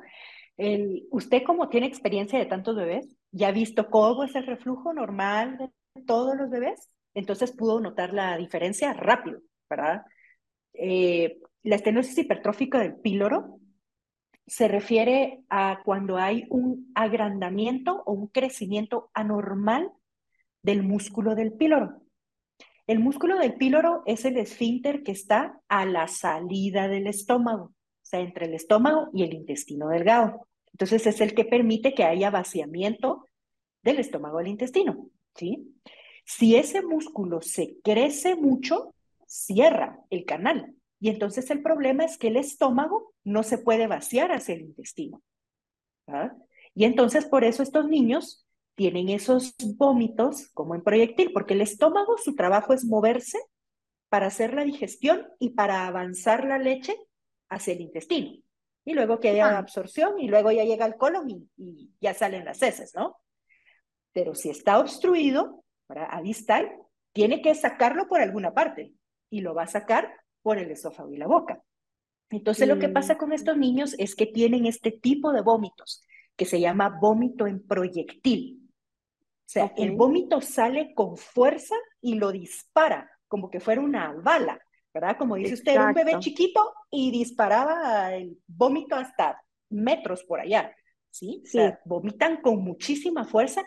usted 1.12 1.44
como 1.44 1.70
tiene 1.70 1.88
experiencia 1.88 2.40
de 2.40 2.46
tantos 2.46 2.76
bebés, 2.76 3.16
ya 3.32 3.50
ha 3.50 3.52
visto 3.52 3.90
cómo 3.90 4.24
es 4.24 4.36
el 4.36 4.46
reflujo 4.46 4.94
normal 4.94 5.58
de 5.58 6.02
todos 6.04 6.36
los 6.38 6.50
bebés, 6.50 6.90
entonces 7.14 7.52
pudo 7.52 7.80
notar 7.80 8.14
la 8.14 8.38
diferencia 8.38 8.94
rápido, 8.94 9.42
¿verdad? 9.70 10.04
Eh, 10.74 11.40
la 11.64 11.76
estenosis 11.76 12.18
hipertrófica 12.18 12.80
del 12.80 12.96
píloro 12.96 13.60
se 14.46 14.68
refiere 14.68 15.44
a 15.50 15.82
cuando 15.86 16.18
hay 16.18 16.46
un 16.50 16.92
agrandamiento 16.96 18.04
o 18.06 18.14
un 18.14 18.28
crecimiento 18.28 19.10
anormal 19.14 19.92
del 20.62 20.84
músculo 20.84 21.36
del 21.36 21.54
píloro. 21.54 22.02
El 22.86 23.00
músculo 23.00 23.38
del 23.38 23.56
píloro 23.56 24.04
es 24.06 24.26
el 24.26 24.38
esfínter 24.38 25.04
que 25.04 25.14
está 25.14 25.62
a 25.70 25.86
la 25.86 26.08
salida 26.08 26.90
del 26.90 27.08
estómago, 27.08 27.74
entre 28.20 28.46
el 28.46 28.54
estómago 28.54 29.10
y 29.14 29.24
el 29.24 29.34
intestino 29.34 29.90
delgado. 29.90 30.48
Entonces 30.72 31.06
es 31.08 31.22
el 31.22 31.34
que 31.34 31.46
permite 31.46 31.94
que 31.94 32.04
haya 32.04 32.30
vaciamiento 32.30 33.28
del 33.84 34.00
estómago 34.00 34.40
al 34.40 34.48
intestino, 34.48 35.10
¿sí? 35.36 35.76
Si 36.26 36.56
ese 36.56 36.82
músculo 36.82 37.42
se 37.42 37.78
crece 37.84 38.36
mucho, 38.36 38.96
cierra 39.28 40.00
el 40.10 40.26
canal 40.26 40.76
y 41.04 41.10
entonces 41.10 41.52
el 41.52 41.62
problema 41.62 42.06
es 42.06 42.18
que 42.18 42.30
el 42.30 42.38
estómago 42.38 43.14
no 43.26 43.44
se 43.44 43.58
puede 43.58 43.88
vaciar 43.88 44.32
hacia 44.32 44.56
el 44.56 44.62
intestino. 44.62 45.22
¿verdad? 46.08 46.38
Y 46.74 46.86
entonces 46.86 47.26
por 47.26 47.44
eso 47.44 47.62
estos 47.62 47.90
niños 47.90 48.48
tienen 48.76 49.10
esos 49.10 49.54
vómitos 49.76 50.48
como 50.54 50.76
en 50.76 50.82
proyectil, 50.82 51.34
porque 51.34 51.56
el 51.56 51.62
estómago, 51.62 52.18
su 52.18 52.36
trabajo 52.36 52.74
es 52.74 52.86
moverse 52.86 53.38
para 54.08 54.28
hacer 54.28 54.54
la 54.54 54.64
digestión 54.64 55.28
y 55.40 55.50
para 55.50 55.88
avanzar 55.88 56.46
la 56.46 56.58
leche 56.58 56.96
hacia 57.54 57.74
el 57.74 57.82
intestino. 57.82 58.38
Y 58.86 58.94
luego 58.94 59.20
que 59.20 59.30
haya 59.30 59.58
absorción 59.58 60.20
y 60.20 60.28
luego 60.28 60.52
ya 60.52 60.66
llega 60.66 60.86
el 60.86 60.96
colon 60.96 61.30
y, 61.30 61.50
y 61.58 61.92
ya 62.02 62.14
salen 62.14 62.46
las 62.46 62.62
heces, 62.62 62.94
¿no? 62.96 63.18
Pero 64.12 64.36
si 64.36 64.50
está 64.50 64.80
obstruido, 64.80 65.64
para 65.88 66.16
a 66.16 66.22
distal, 66.22 66.70
tiene 67.14 67.42
que 67.42 67.56
sacarlo 67.56 68.08
por 68.08 68.22
alguna 68.22 68.54
parte 68.54 68.94
y 69.30 69.42
lo 69.42 69.56
va 69.56 69.64
a 69.64 69.68
sacar 69.68 70.14
por 70.42 70.58
el 70.58 70.70
esófago 70.72 71.12
y 71.14 71.18
la 71.18 71.28
boca. 71.28 71.64
Entonces 72.30 72.68
lo 72.68 72.80
que 72.80 72.90
pasa 72.90 73.18
con 73.18 73.32
estos 73.32 73.58
niños 73.58 73.96
es 74.00 74.16
que 74.16 74.26
tienen 74.26 74.66
este 74.66 74.92
tipo 74.92 75.32
de 75.32 75.42
vómitos 75.42 76.04
que 76.36 76.46
se 76.46 76.60
llama 76.60 76.98
vómito 77.00 77.46
en 77.46 77.66
proyectil. 77.66 78.60
O 79.46 79.50
sea, 79.54 79.72
el 79.78 79.92
vómito 79.92 80.42
sale 80.42 80.94
con 80.96 81.16
fuerza 81.16 81.76
y 82.02 82.16
lo 82.16 82.32
dispara, 82.32 83.12
como 83.28 83.52
que 83.52 83.60
fuera 83.60 83.82
una 83.82 84.14
bala, 84.14 84.60
¿verdad? 84.94 85.18
Como 85.18 85.36
dice 85.36 85.56
usted, 85.56 85.74
era 85.74 85.88
un 85.88 85.94
bebé 85.94 86.20
chiquito 86.20 86.74
y 86.92 87.12
disparaba 87.12 88.14
el 88.14 88.38
vómito 88.48 88.96
hasta 88.96 89.42
metros 89.70 90.24
por 90.24 90.40
allá, 90.40 90.76
¿sí? 91.10 91.42
sí. 91.46 91.58
O 91.58 91.62
sea, 91.62 91.80
vomitan 91.86 92.42
con 92.42 92.64
muchísima 92.64 93.26
fuerza 93.26 93.64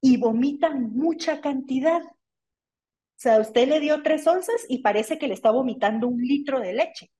y 0.00 0.16
vomitan 0.16 0.94
mucha 0.94 1.40
cantidad. 1.40 2.02
O 2.02 3.22
sea, 3.22 3.40
usted 3.40 3.68
le 3.68 3.80
dio 3.80 4.02
tres 4.02 4.26
onzas 4.26 4.64
y 4.68 4.78
parece 4.78 5.18
que 5.18 5.28
le 5.28 5.34
está 5.34 5.50
vomitando 5.50 6.08
un 6.08 6.20
litro 6.20 6.58
de 6.58 6.72
leche. 6.72 7.10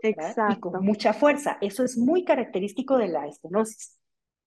Exacto. 0.00 0.52
Y 0.52 0.60
con 0.60 0.84
mucha 0.84 1.14
fuerza. 1.14 1.56
Eso 1.60 1.84
es 1.84 1.96
muy 1.96 2.24
característico 2.24 2.98
de 2.98 3.08
la 3.08 3.26
estenosis. 3.26 3.98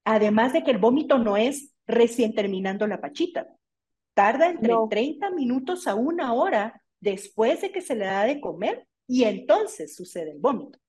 Además 0.03 0.53
de 0.53 0.63
que 0.63 0.71
el 0.71 0.77
vómito 0.77 1.17
no 1.17 1.37
es 1.37 1.73
recién 1.87 2.35
terminando 2.35 2.85
la 2.85 3.01
pachita. 3.01 3.47
Tarda 4.13 4.49
entre 4.49 4.73
30 4.89 5.31
minutos 5.31 5.87
a 5.87 5.95
una 5.95 6.33
hora 6.33 6.83
después 6.99 7.61
de 7.61 7.71
que 7.71 7.81
se 7.81 7.95
le 7.95 8.05
da 8.05 8.25
de 8.25 8.41
comer 8.41 8.87
y 9.07 9.23
entonces 9.23 9.95
sucede 9.95 10.31
el 10.31 10.39
vómito. 10.39 10.79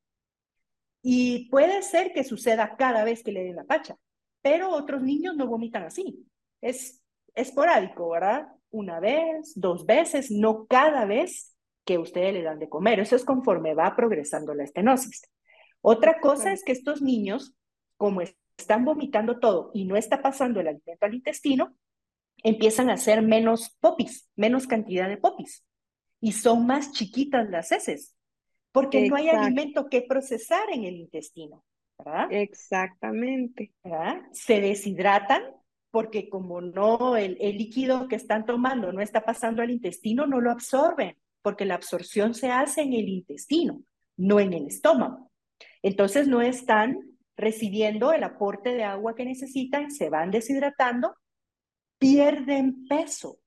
Y 1.03 1.49
puede 1.49 1.83
ser 1.83 2.13
que 2.13 2.25
suceda 2.25 2.77
cada 2.77 3.05
vez 3.05 3.23
que 3.23 3.33
le 3.33 3.45
den 3.45 3.57
la 3.57 3.65
pacha, 3.65 3.97
pero 4.43 4.71
otros 4.71 5.03
niños 5.03 5.37
no 5.37 5.47
vomitan 5.47 5.85
así. 5.85 6.27
Es 6.61 7.03
esporádico, 7.35 8.11
¿verdad? 8.11 8.49
Una 8.71 9.01
vez, 9.01 9.53
dos 9.57 9.87
veces, 9.87 10.31
no 10.31 10.67
cada 10.67 11.07
vez 11.07 11.57
que 11.85 11.99
ustedes 11.99 12.35
le 12.35 12.43
dan 12.43 12.59
de 12.59 12.69
comer. 12.69 13.01
Eso 13.01 13.17
es 13.17 13.25
conforme 13.25 13.75
va 13.75 13.97
progresando 13.97 14.55
la 14.55 14.65
estenosis. 14.65 15.23
Otra 15.81 16.21
cosa 16.21 16.53
es 16.53 16.63
que 16.63 16.73
estos 16.73 17.01
niños, 17.01 17.55
como 17.97 18.21
están 18.21 18.85
vomitando 18.85 19.39
todo 19.39 19.71
y 19.73 19.87
no 19.87 19.97
está 19.97 20.21
pasando 20.21 20.61
el 20.61 20.69
alimento 20.69 21.07
al 21.07 21.15
intestino, 21.15 21.75
empiezan 22.43 22.91
a 22.91 22.95
hacer 22.95 23.23
menos 23.23 23.77
popis, 23.81 24.29
menos 24.37 24.67
cantidad 24.67 25.09
de 25.09 25.17
popis. 25.17 25.65
Y 26.21 26.33
son 26.33 26.67
más 26.67 26.93
chiquitas 26.93 27.49
las 27.49 27.73
heces, 27.73 28.17
porque 28.73 29.09
no 29.09 29.17
hay 29.17 29.29
alimento 29.29 29.89
que 29.89 30.03
procesar 30.03 30.71
en 30.71 30.85
el 30.85 30.97
intestino. 30.97 31.65
¿verdad? 31.99 32.29
Exactamente. 32.31 33.73
¿verdad? 33.83 34.23
Se 34.33 34.61
deshidratan 34.61 35.43
porque 35.91 36.29
como 36.29 36.61
no, 36.61 37.17
el, 37.17 37.37
el 37.41 37.59
líquido 37.59 38.07
que 38.07 38.17
están 38.17 38.47
tomando 38.47 38.93
no 38.93 39.01
está 39.01 39.25
pasando 39.25 39.63
al 39.63 39.71
intestino, 39.71 40.27
no 40.27 40.41
lo 40.41 40.51
absorben, 40.51 41.17
porque 41.43 41.65
la 41.65 41.75
absorción 41.75 42.35
se 42.35 42.51
hace 42.51 42.83
en 42.83 42.93
el 42.93 43.09
intestino, 43.09 43.83
no 44.17 44.39
en 44.39 44.53
el 44.53 44.67
estómago. 44.67 45.31
Entonces 45.83 46.29
no 46.29 46.43
están 46.43 46.99
recibiendo 47.37 48.13
el 48.13 48.23
aporte 48.23 48.75
de 48.75 48.85
agua 48.85 49.15
que 49.15 49.25
necesitan, 49.25 49.91
se 49.91 50.11
van 50.11 50.31
deshidratando, 50.31 51.17
pierden 51.99 52.87
peso. 52.87 53.39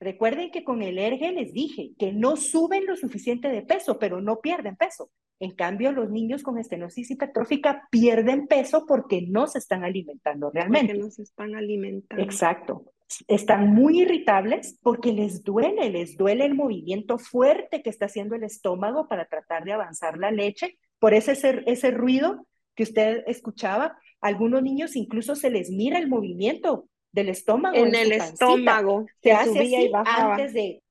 Recuerden 0.00 0.50
que 0.50 0.64
con 0.64 0.80
el 0.82 0.98
ERGE 0.98 1.30
les 1.32 1.52
dije 1.52 1.90
que 1.98 2.10
no 2.10 2.36
suben 2.36 2.86
lo 2.86 2.96
suficiente 2.96 3.48
de 3.48 3.60
peso, 3.60 3.98
pero 3.98 4.22
no 4.22 4.40
pierden 4.40 4.74
peso. 4.76 5.10
En 5.38 5.50
cambio, 5.50 5.92
los 5.92 6.10
niños 6.10 6.42
con 6.42 6.58
estenosis 6.58 7.10
hipertrófica 7.10 7.86
pierden 7.90 8.46
peso 8.46 8.86
porque 8.86 9.22
no 9.22 9.46
se 9.46 9.58
están 9.58 9.84
alimentando 9.84 10.50
realmente. 10.50 10.94
Porque 10.94 11.04
no 11.04 11.10
se 11.10 11.22
están 11.22 11.54
alimentando. 11.54 12.22
Exacto. 12.22 12.92
Están 13.28 13.74
muy 13.74 14.02
irritables 14.02 14.78
porque 14.82 15.12
les 15.12 15.42
duele, 15.42 15.90
les 15.90 16.16
duele 16.16 16.46
el 16.46 16.54
movimiento 16.54 17.18
fuerte 17.18 17.82
que 17.82 17.90
está 17.90 18.06
haciendo 18.06 18.34
el 18.36 18.44
estómago 18.44 19.06
para 19.06 19.26
tratar 19.26 19.64
de 19.64 19.72
avanzar 19.72 20.16
la 20.16 20.30
leche. 20.30 20.78
Por 20.98 21.12
ese, 21.12 21.32
ese 21.66 21.90
ruido 21.90 22.46
que 22.74 22.84
usted 22.84 23.24
escuchaba, 23.26 23.98
algunos 24.20 24.62
niños 24.62 24.96
incluso 24.96 25.34
se 25.34 25.50
les 25.50 25.70
mira 25.70 25.98
el 25.98 26.08
movimiento 26.08 26.86
del 27.12 27.28
estómago. 27.28 27.76
En, 27.76 27.94
el 27.94 28.12
estómago. 28.12 29.06
Se 29.22 29.32
hace 29.32 29.58
así 29.58 29.74
y 29.76 29.92
antes 29.94 30.52
de, 30.54 30.82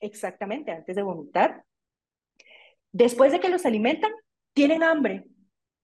exactamente, 0.00 0.70
antes 0.70 0.96
de 0.96 1.02
vomitar. 1.02 1.64
Después 2.92 3.32
de 3.32 3.40
que 3.40 3.48
los 3.48 3.66
alimentan, 3.66 4.12
tienen 4.52 4.82
hambre. 4.82 5.24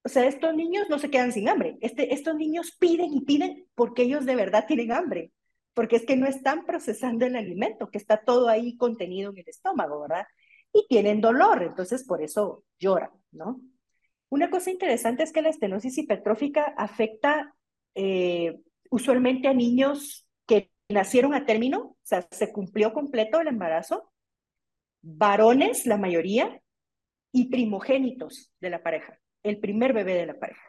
O 0.05 0.09
sea, 0.09 0.27
estos 0.27 0.55
niños 0.55 0.87
no 0.89 0.99
se 0.99 1.11
quedan 1.11 1.33
sin 1.33 1.49
hambre. 1.49 1.77
Este, 1.81 2.15
estos 2.15 2.35
niños 2.37 2.77
piden 2.79 3.13
y 3.13 3.21
piden 3.21 3.69
porque 3.75 4.03
ellos 4.03 4.25
de 4.25 4.35
verdad 4.35 4.67
tienen 4.67 4.93
hambre. 4.93 5.33
Porque 5.75 5.97
es 5.97 6.05
que 6.05 6.17
no 6.17 6.27
están 6.27 6.67
procesando 6.67 7.25
el 7.25 7.37
alimento, 7.37 7.91
que 7.91 7.99
está 7.99 8.19
todo 8.19 8.49
ahí 8.49 8.77
contenido 8.77 9.31
en 9.31 9.39
el 9.39 9.49
estómago, 9.49 10.01
¿verdad? 10.01 10.27
Y 10.73 10.87
tienen 10.89 11.21
dolor, 11.21 11.63
entonces 11.63 12.05
por 12.05 12.23
eso 12.23 12.65
lloran, 12.79 13.11
¿no? 13.31 13.61
Una 14.29 14.51
cosa 14.51 14.71
interesante 14.71 15.23
es 15.23 15.33
que 15.33 15.43
la 15.43 15.51
estenosis 15.51 15.97
hipertrófica 15.99 16.75
afecta 16.77 17.55
eh, 17.95 18.59
usualmente 18.93 19.49
a 19.49 19.55
niños 19.55 20.29
que 20.47 20.71
nacieron 20.91 21.35
a 21.35 21.47
término, 21.47 21.81
o 21.81 21.97
sea, 22.03 22.29
se 22.31 22.53
cumplió 22.53 22.93
completo 22.93 23.41
el 23.41 23.49
embarazo, 23.49 24.13
varones, 25.01 25.87
la 25.87 25.97
mayoría, 25.97 26.61
y 27.33 27.49
primogénitos 27.49 28.53
de 28.61 28.69
la 28.69 28.83
pareja, 28.83 29.19
el 29.43 29.59
primer 29.59 29.95
bebé 29.95 30.15
de 30.15 30.27
la 30.27 30.39
pareja. 30.39 30.63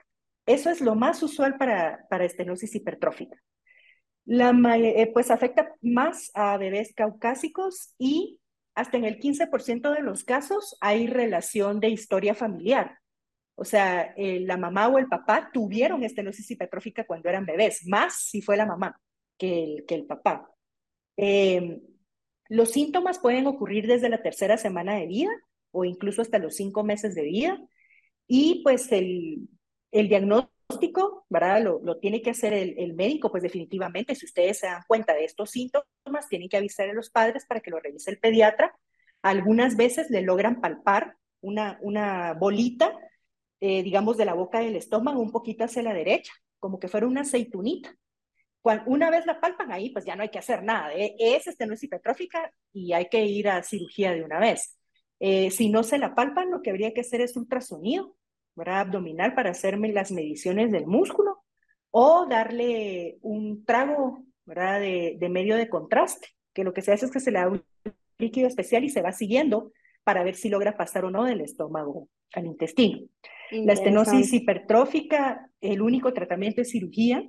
Eso 0.46 0.70
es 0.70 0.80
lo 0.80 0.96
más 0.96 1.22
usual 1.22 1.58
para, 1.58 2.08
para 2.10 2.24
estenosis 2.24 2.74
hipertrófica. 2.74 3.38
La, 4.26 4.52
eh, 4.78 5.12
pues 5.14 5.30
afecta 5.30 5.76
más 5.82 6.32
a 6.34 6.58
bebés 6.58 6.94
caucásicos 6.96 7.94
y 7.98 8.40
hasta 8.74 8.96
en 8.96 9.04
el 9.04 9.20
15% 9.20 9.94
de 9.94 10.02
los 10.02 10.24
casos 10.24 10.78
hay 10.80 11.08
relación 11.08 11.82
de 11.82 11.90
historia 11.90 12.34
familiar. 12.34 13.00
O 13.56 13.66
sea, 13.66 14.14
eh, 14.18 14.40
la 14.42 14.58
mamá 14.58 14.88
o 14.88 14.98
el 14.98 15.08
papá 15.08 15.50
tuvieron 15.54 16.04
estenosis 16.04 16.50
hipertrófica 16.50 17.06
cuando 17.06 17.30
eran 17.30 17.46
bebés, 17.46 17.86
más 17.86 18.16
si 18.16 18.42
fue 18.42 18.58
la 18.58 18.66
mamá 18.66 19.00
que 19.38 19.64
el, 19.64 19.86
que 19.86 19.96
el 19.96 20.06
papá. 20.06 20.50
Em, 21.18 21.82
los 22.50 22.72
síntomas 22.72 23.20
pueden 23.20 23.48
ocurrir 23.48 23.88
desde 23.88 24.10
la 24.10 24.22
tercera 24.22 24.58
semana 24.58 24.96
de 24.96 25.08
vida 25.08 25.30
o 25.72 25.86
incluso 25.86 26.22
hasta 26.22 26.40
los 26.40 26.56
cinco 26.56 26.84
meses 26.84 27.16
de 27.16 27.24
vida. 27.24 27.62
Y 28.28 28.62
pues 28.64 28.92
el, 28.92 29.50
el 29.92 30.10
diagnóstico, 30.10 31.26
¿verdad? 31.30 31.62
Lo, 31.64 31.80
lo 31.84 32.00
tiene 32.00 32.22
que 32.22 32.32
hacer 32.32 32.54
el, 32.54 32.76
el, 32.80 32.94
médico, 32.94 33.30
pues 33.32 33.44
definitivamente, 33.44 34.16
si 34.16 34.26
ustedes 34.26 34.60
se 34.60 34.68
dan 34.68 34.84
cuenta 34.88 35.14
de 35.14 35.26
estos 35.26 35.52
síntomas, 35.52 36.28
tienen 36.30 36.50
que 36.50 36.58
avisar 36.58 36.90
a 36.90 36.94
los 36.94 37.10
padres 37.10 37.46
para 37.46 37.60
que 37.60 37.72
lo 37.72 37.80
revise 37.80 38.12
el 38.12 38.20
pediatra. 38.20 38.76
Algunas 39.22 39.78
veces 39.78 40.10
le 40.10 40.22
logran 40.22 40.62
palpar 40.62 41.18
una, 41.42 41.80
una 41.82 42.34
bolita 42.34 42.98
eh, 43.60 43.84
digamos, 43.84 44.18
de 44.18 44.26
la 44.26 44.34
boca 44.34 44.60
del 44.60 44.76
estómago 44.76 45.22
un 45.22 45.32
poquito 45.32 45.64
hacia 45.64 45.84
la 45.84 45.94
derecha, 45.94 46.34
como 46.60 46.80
que 46.80 46.88
fuera 46.88 47.08
una 47.08 47.22
aceitunita. 47.22 47.96
Cuando, 48.62 48.84
una 48.90 49.10
vez 49.10 49.26
la 49.26 49.40
palpan 49.40 49.72
ahí, 49.72 49.90
pues 49.90 50.06
ya 50.06 50.16
no 50.16 50.24
hay 50.24 50.30
que 50.30 50.40
hacer 50.40 50.64
nada. 50.64 50.94
¿eh? 50.94 51.16
Es 51.20 51.48
estenosis 51.48 51.84
hipertrófica 51.84 52.52
y 52.72 52.94
hay 52.94 53.10
que 53.10 53.26
ir 53.26 53.50
a 53.50 53.64
cirugía 53.64 54.14
de 54.14 54.24
una 54.24 54.40
vez. 54.40 54.78
Eh, 55.20 55.52
si 55.52 55.70
no 55.70 55.84
se 55.84 55.98
la 55.98 56.16
palpan, 56.16 56.52
lo 56.52 56.62
que 56.62 56.70
habría 56.70 56.94
que 56.94 57.02
hacer 57.02 57.22
es 57.22 57.36
ultrasonido 57.36 58.16
¿verdad? 58.56 58.82
abdominal 58.82 59.34
para 59.36 59.52
hacerme 59.52 59.92
las 59.92 60.12
mediciones 60.12 60.72
del 60.72 60.86
músculo 60.86 61.44
o 61.92 62.26
darle 62.28 63.18
un 63.22 63.66
trago 63.66 64.24
¿verdad? 64.46 64.82
De 64.82 65.30
medio 65.30 65.56
de 65.56 65.70
contraste, 65.70 66.30
que 66.54 66.64
lo 66.64 66.74
que 66.74 66.82
se 66.82 66.92
hace 66.92 67.06
es 67.06 67.12
que 67.12 67.20
se 67.20 67.32
le 67.32 67.40
da 67.40 67.48
un 67.48 67.64
líquido 68.18 68.48
especial 68.48 68.84
y 68.84 68.90
se 68.90 69.02
va 69.02 69.12
siguiendo 69.12 69.72
para 70.04 70.24
ver 70.24 70.36
si 70.36 70.50
logra 70.50 70.78
pasar 70.78 71.06
o 71.06 71.12
no 71.12 71.24
del 71.24 71.42
estómago 71.42 72.10
al 72.34 72.46
intestino. 72.46 73.08
La 73.54 73.74
estenosis 73.74 74.34
hipertrófica, 74.34 75.50
el 75.62 75.82
único 75.82 76.14
tratamiento 76.14 76.62
es 76.62 76.72
cirugía 76.72 77.24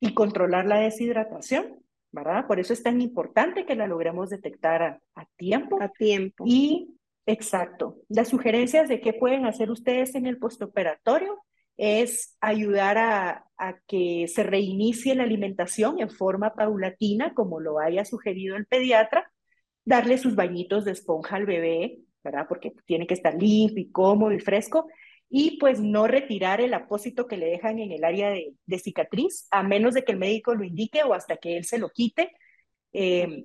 y 0.00 0.14
controlar 0.14 0.66
la 0.66 0.80
deshidratación, 0.80 1.80
¿verdad? 2.10 2.46
Por 2.46 2.58
eso 2.58 2.72
es 2.72 2.82
tan 2.82 3.00
importante 3.00 3.66
que 3.66 3.74
la 3.74 3.86
logremos 3.86 4.30
detectar 4.30 5.00
a, 5.14 5.26
tiempo. 5.36 5.80
A 5.80 5.88
tiempo. 5.88 6.44
Y, 6.46 6.96
exacto, 7.26 7.98
las 8.08 8.28
sugerencias 8.28 8.88
de 8.88 9.00
qué 9.00 9.12
pueden 9.12 9.44
hacer 9.44 9.70
ustedes 9.70 10.14
en 10.14 10.26
el 10.26 10.38
postoperatorio 10.38 11.38
es 11.76 12.36
ayudar 12.40 12.98
a, 12.98 13.44
a, 13.56 13.78
que 13.86 14.26
se 14.28 14.42
reinicie 14.42 15.14
la 15.14 15.22
alimentación 15.24 16.00
en 16.00 16.10
forma 16.10 16.54
paulatina, 16.54 17.34
como 17.34 17.60
lo 17.60 17.78
haya 17.78 18.04
sugerido 18.04 18.56
el 18.56 18.66
pediatra, 18.66 19.30
darle 19.84 20.18
sus 20.18 20.34
bañitos 20.34 20.84
de 20.84 20.92
esponja 20.92 21.36
al 21.36 21.46
bebé, 21.46 21.98
¿verdad? 22.22 22.46
Porque 22.48 22.72
tiene 22.86 23.06
que 23.06 23.14
estar 23.14 23.34
limpio 23.34 23.82
y 23.82 23.90
cómodo 23.90 24.32
y 24.32 24.40
fresco, 24.40 24.88
y 25.30 25.58
pues 25.58 25.80
no 25.80 26.08
retirar 26.08 26.60
el 26.60 26.74
apósito 26.74 27.28
que 27.28 27.36
le 27.36 27.46
dejan 27.46 27.78
en 27.78 27.92
el 27.92 28.04
área 28.04 28.30
de, 28.30 28.52
de 28.66 28.78
cicatriz, 28.80 29.46
a 29.52 29.62
menos 29.62 29.94
de 29.94 30.04
que 30.04 30.10
el 30.10 30.18
médico 30.18 30.54
lo 30.54 30.64
indique 30.64 31.04
o 31.04 31.14
hasta 31.14 31.36
que 31.36 31.56
él 31.56 31.64
se 31.64 31.78
lo 31.78 31.90
quite, 31.90 32.32
eh, 32.92 33.44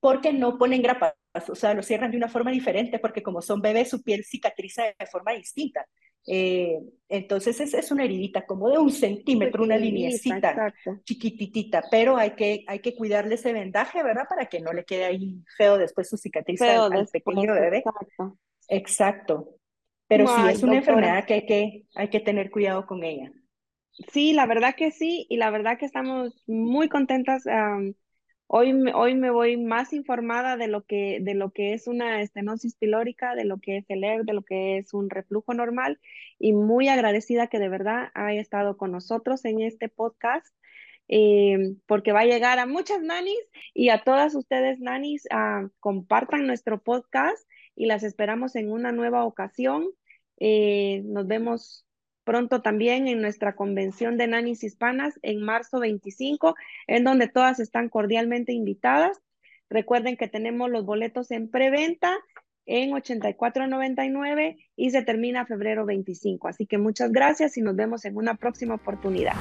porque 0.00 0.32
no 0.32 0.58
ponen 0.58 0.82
grapas, 0.82 1.14
o 1.48 1.54
sea, 1.54 1.74
lo 1.74 1.84
cierran 1.84 2.10
de 2.10 2.16
una 2.16 2.28
forma 2.28 2.50
diferente, 2.50 2.98
porque 2.98 3.22
como 3.22 3.40
son 3.40 3.60
bebés, 3.60 3.88
su 3.88 4.02
piel 4.02 4.24
cicatriza 4.24 4.82
de 4.98 5.06
forma 5.06 5.32
distinta. 5.32 5.86
Eh, 6.26 6.78
entonces 7.08 7.60
es, 7.60 7.72
es, 7.72 7.90
una 7.92 8.04
heridita 8.04 8.44
como 8.44 8.68
de 8.68 8.78
un 8.78 8.90
centímetro, 8.90 9.62
una 9.62 9.78
lineecita 9.78 10.74
chiquititita, 11.04 11.84
pero 11.90 12.16
hay 12.16 12.32
que, 12.32 12.64
hay 12.66 12.80
que 12.80 12.94
cuidarle 12.94 13.36
ese 13.36 13.52
vendaje, 13.52 14.02
¿verdad? 14.02 14.24
Para 14.28 14.46
que 14.46 14.60
no 14.60 14.72
le 14.72 14.84
quede 14.84 15.04
ahí 15.04 15.42
feo 15.56 15.78
después 15.78 16.08
su 16.08 16.16
cicatriz 16.16 16.60
al, 16.62 17.06
pequeño 17.06 17.54
bebé. 17.54 17.78
Exacto. 17.78 18.38
Exacto. 18.68 19.59
Pero 20.10 20.26
sí 20.26 20.42
es 20.50 20.64
una 20.64 20.78
enfermedad 20.78 21.24
que 21.24 21.34
hay, 21.34 21.46
que 21.46 21.86
hay 21.94 22.08
que 22.08 22.18
tener 22.18 22.50
cuidado 22.50 22.84
con 22.84 23.04
ella. 23.04 23.30
Sí, 24.12 24.32
la 24.32 24.44
verdad 24.44 24.74
que 24.76 24.90
sí, 24.90 25.24
y 25.30 25.36
la 25.36 25.50
verdad 25.50 25.78
que 25.78 25.86
estamos 25.86 26.42
muy 26.48 26.88
contentas. 26.88 27.44
hoy, 28.48 28.74
hoy 28.92 29.14
me 29.14 29.30
voy 29.30 29.56
más 29.56 29.92
informada 29.92 30.56
de 30.56 30.66
lo 30.66 30.84
que, 30.84 31.18
de 31.20 31.34
lo 31.34 31.52
que 31.52 31.74
es 31.74 31.86
una 31.86 32.22
estenosis 32.22 32.74
pilórica, 32.74 33.36
de 33.36 33.44
lo 33.44 33.58
que 33.58 33.76
es 33.76 33.84
el 33.88 34.02
ER, 34.02 34.24
de 34.24 34.32
lo 34.32 34.42
que 34.42 34.78
es 34.78 34.92
un 34.94 35.10
reflujo 35.10 35.54
normal, 35.54 36.00
y 36.40 36.54
muy 36.54 36.88
agradecida 36.88 37.46
que 37.46 37.60
de 37.60 37.68
verdad 37.68 38.08
haya 38.14 38.40
estado 38.40 38.76
con 38.76 38.90
nosotros 38.90 39.44
en 39.44 39.60
este 39.60 39.88
podcast. 39.88 40.52
Eh, 41.12 41.76
porque 41.86 42.12
va 42.12 42.20
a 42.20 42.24
llegar 42.24 42.58
a 42.58 42.66
muchas 42.66 43.00
nanis 43.00 43.40
y 43.74 43.90
a 43.90 44.02
todas 44.02 44.34
ustedes 44.34 44.80
nanis, 44.80 45.26
uh, 45.32 45.68
compartan 45.80 46.46
nuestro 46.46 46.80
podcast 46.80 47.48
y 47.74 47.86
las 47.86 48.02
esperamos 48.02 48.56
en 48.56 48.70
una 48.70 48.92
nueva 48.92 49.24
ocasión. 49.24 49.88
Eh, 50.40 51.02
nos 51.04 51.26
vemos 51.26 51.86
pronto 52.24 52.62
también 52.62 53.08
en 53.08 53.20
nuestra 53.20 53.54
convención 53.54 54.16
de 54.16 54.26
nanis 54.26 54.64
hispanas 54.64 55.18
en 55.22 55.42
marzo 55.42 55.80
25, 55.80 56.54
en 56.86 57.04
donde 57.04 57.28
todas 57.28 57.60
están 57.60 57.88
cordialmente 57.88 58.52
invitadas. 58.52 59.18
Recuerden 59.68 60.16
que 60.16 60.28
tenemos 60.28 60.70
los 60.70 60.84
boletos 60.84 61.30
en 61.30 61.48
preventa 61.50 62.16
en 62.66 62.90
84.99 62.90 64.56
y 64.76 64.90
se 64.90 65.02
termina 65.02 65.46
febrero 65.46 65.86
25. 65.86 66.48
Así 66.48 66.66
que 66.66 66.78
muchas 66.78 67.12
gracias 67.12 67.56
y 67.56 67.62
nos 67.62 67.76
vemos 67.76 68.04
en 68.04 68.16
una 68.16 68.34
próxima 68.34 68.74
oportunidad. 68.74 69.34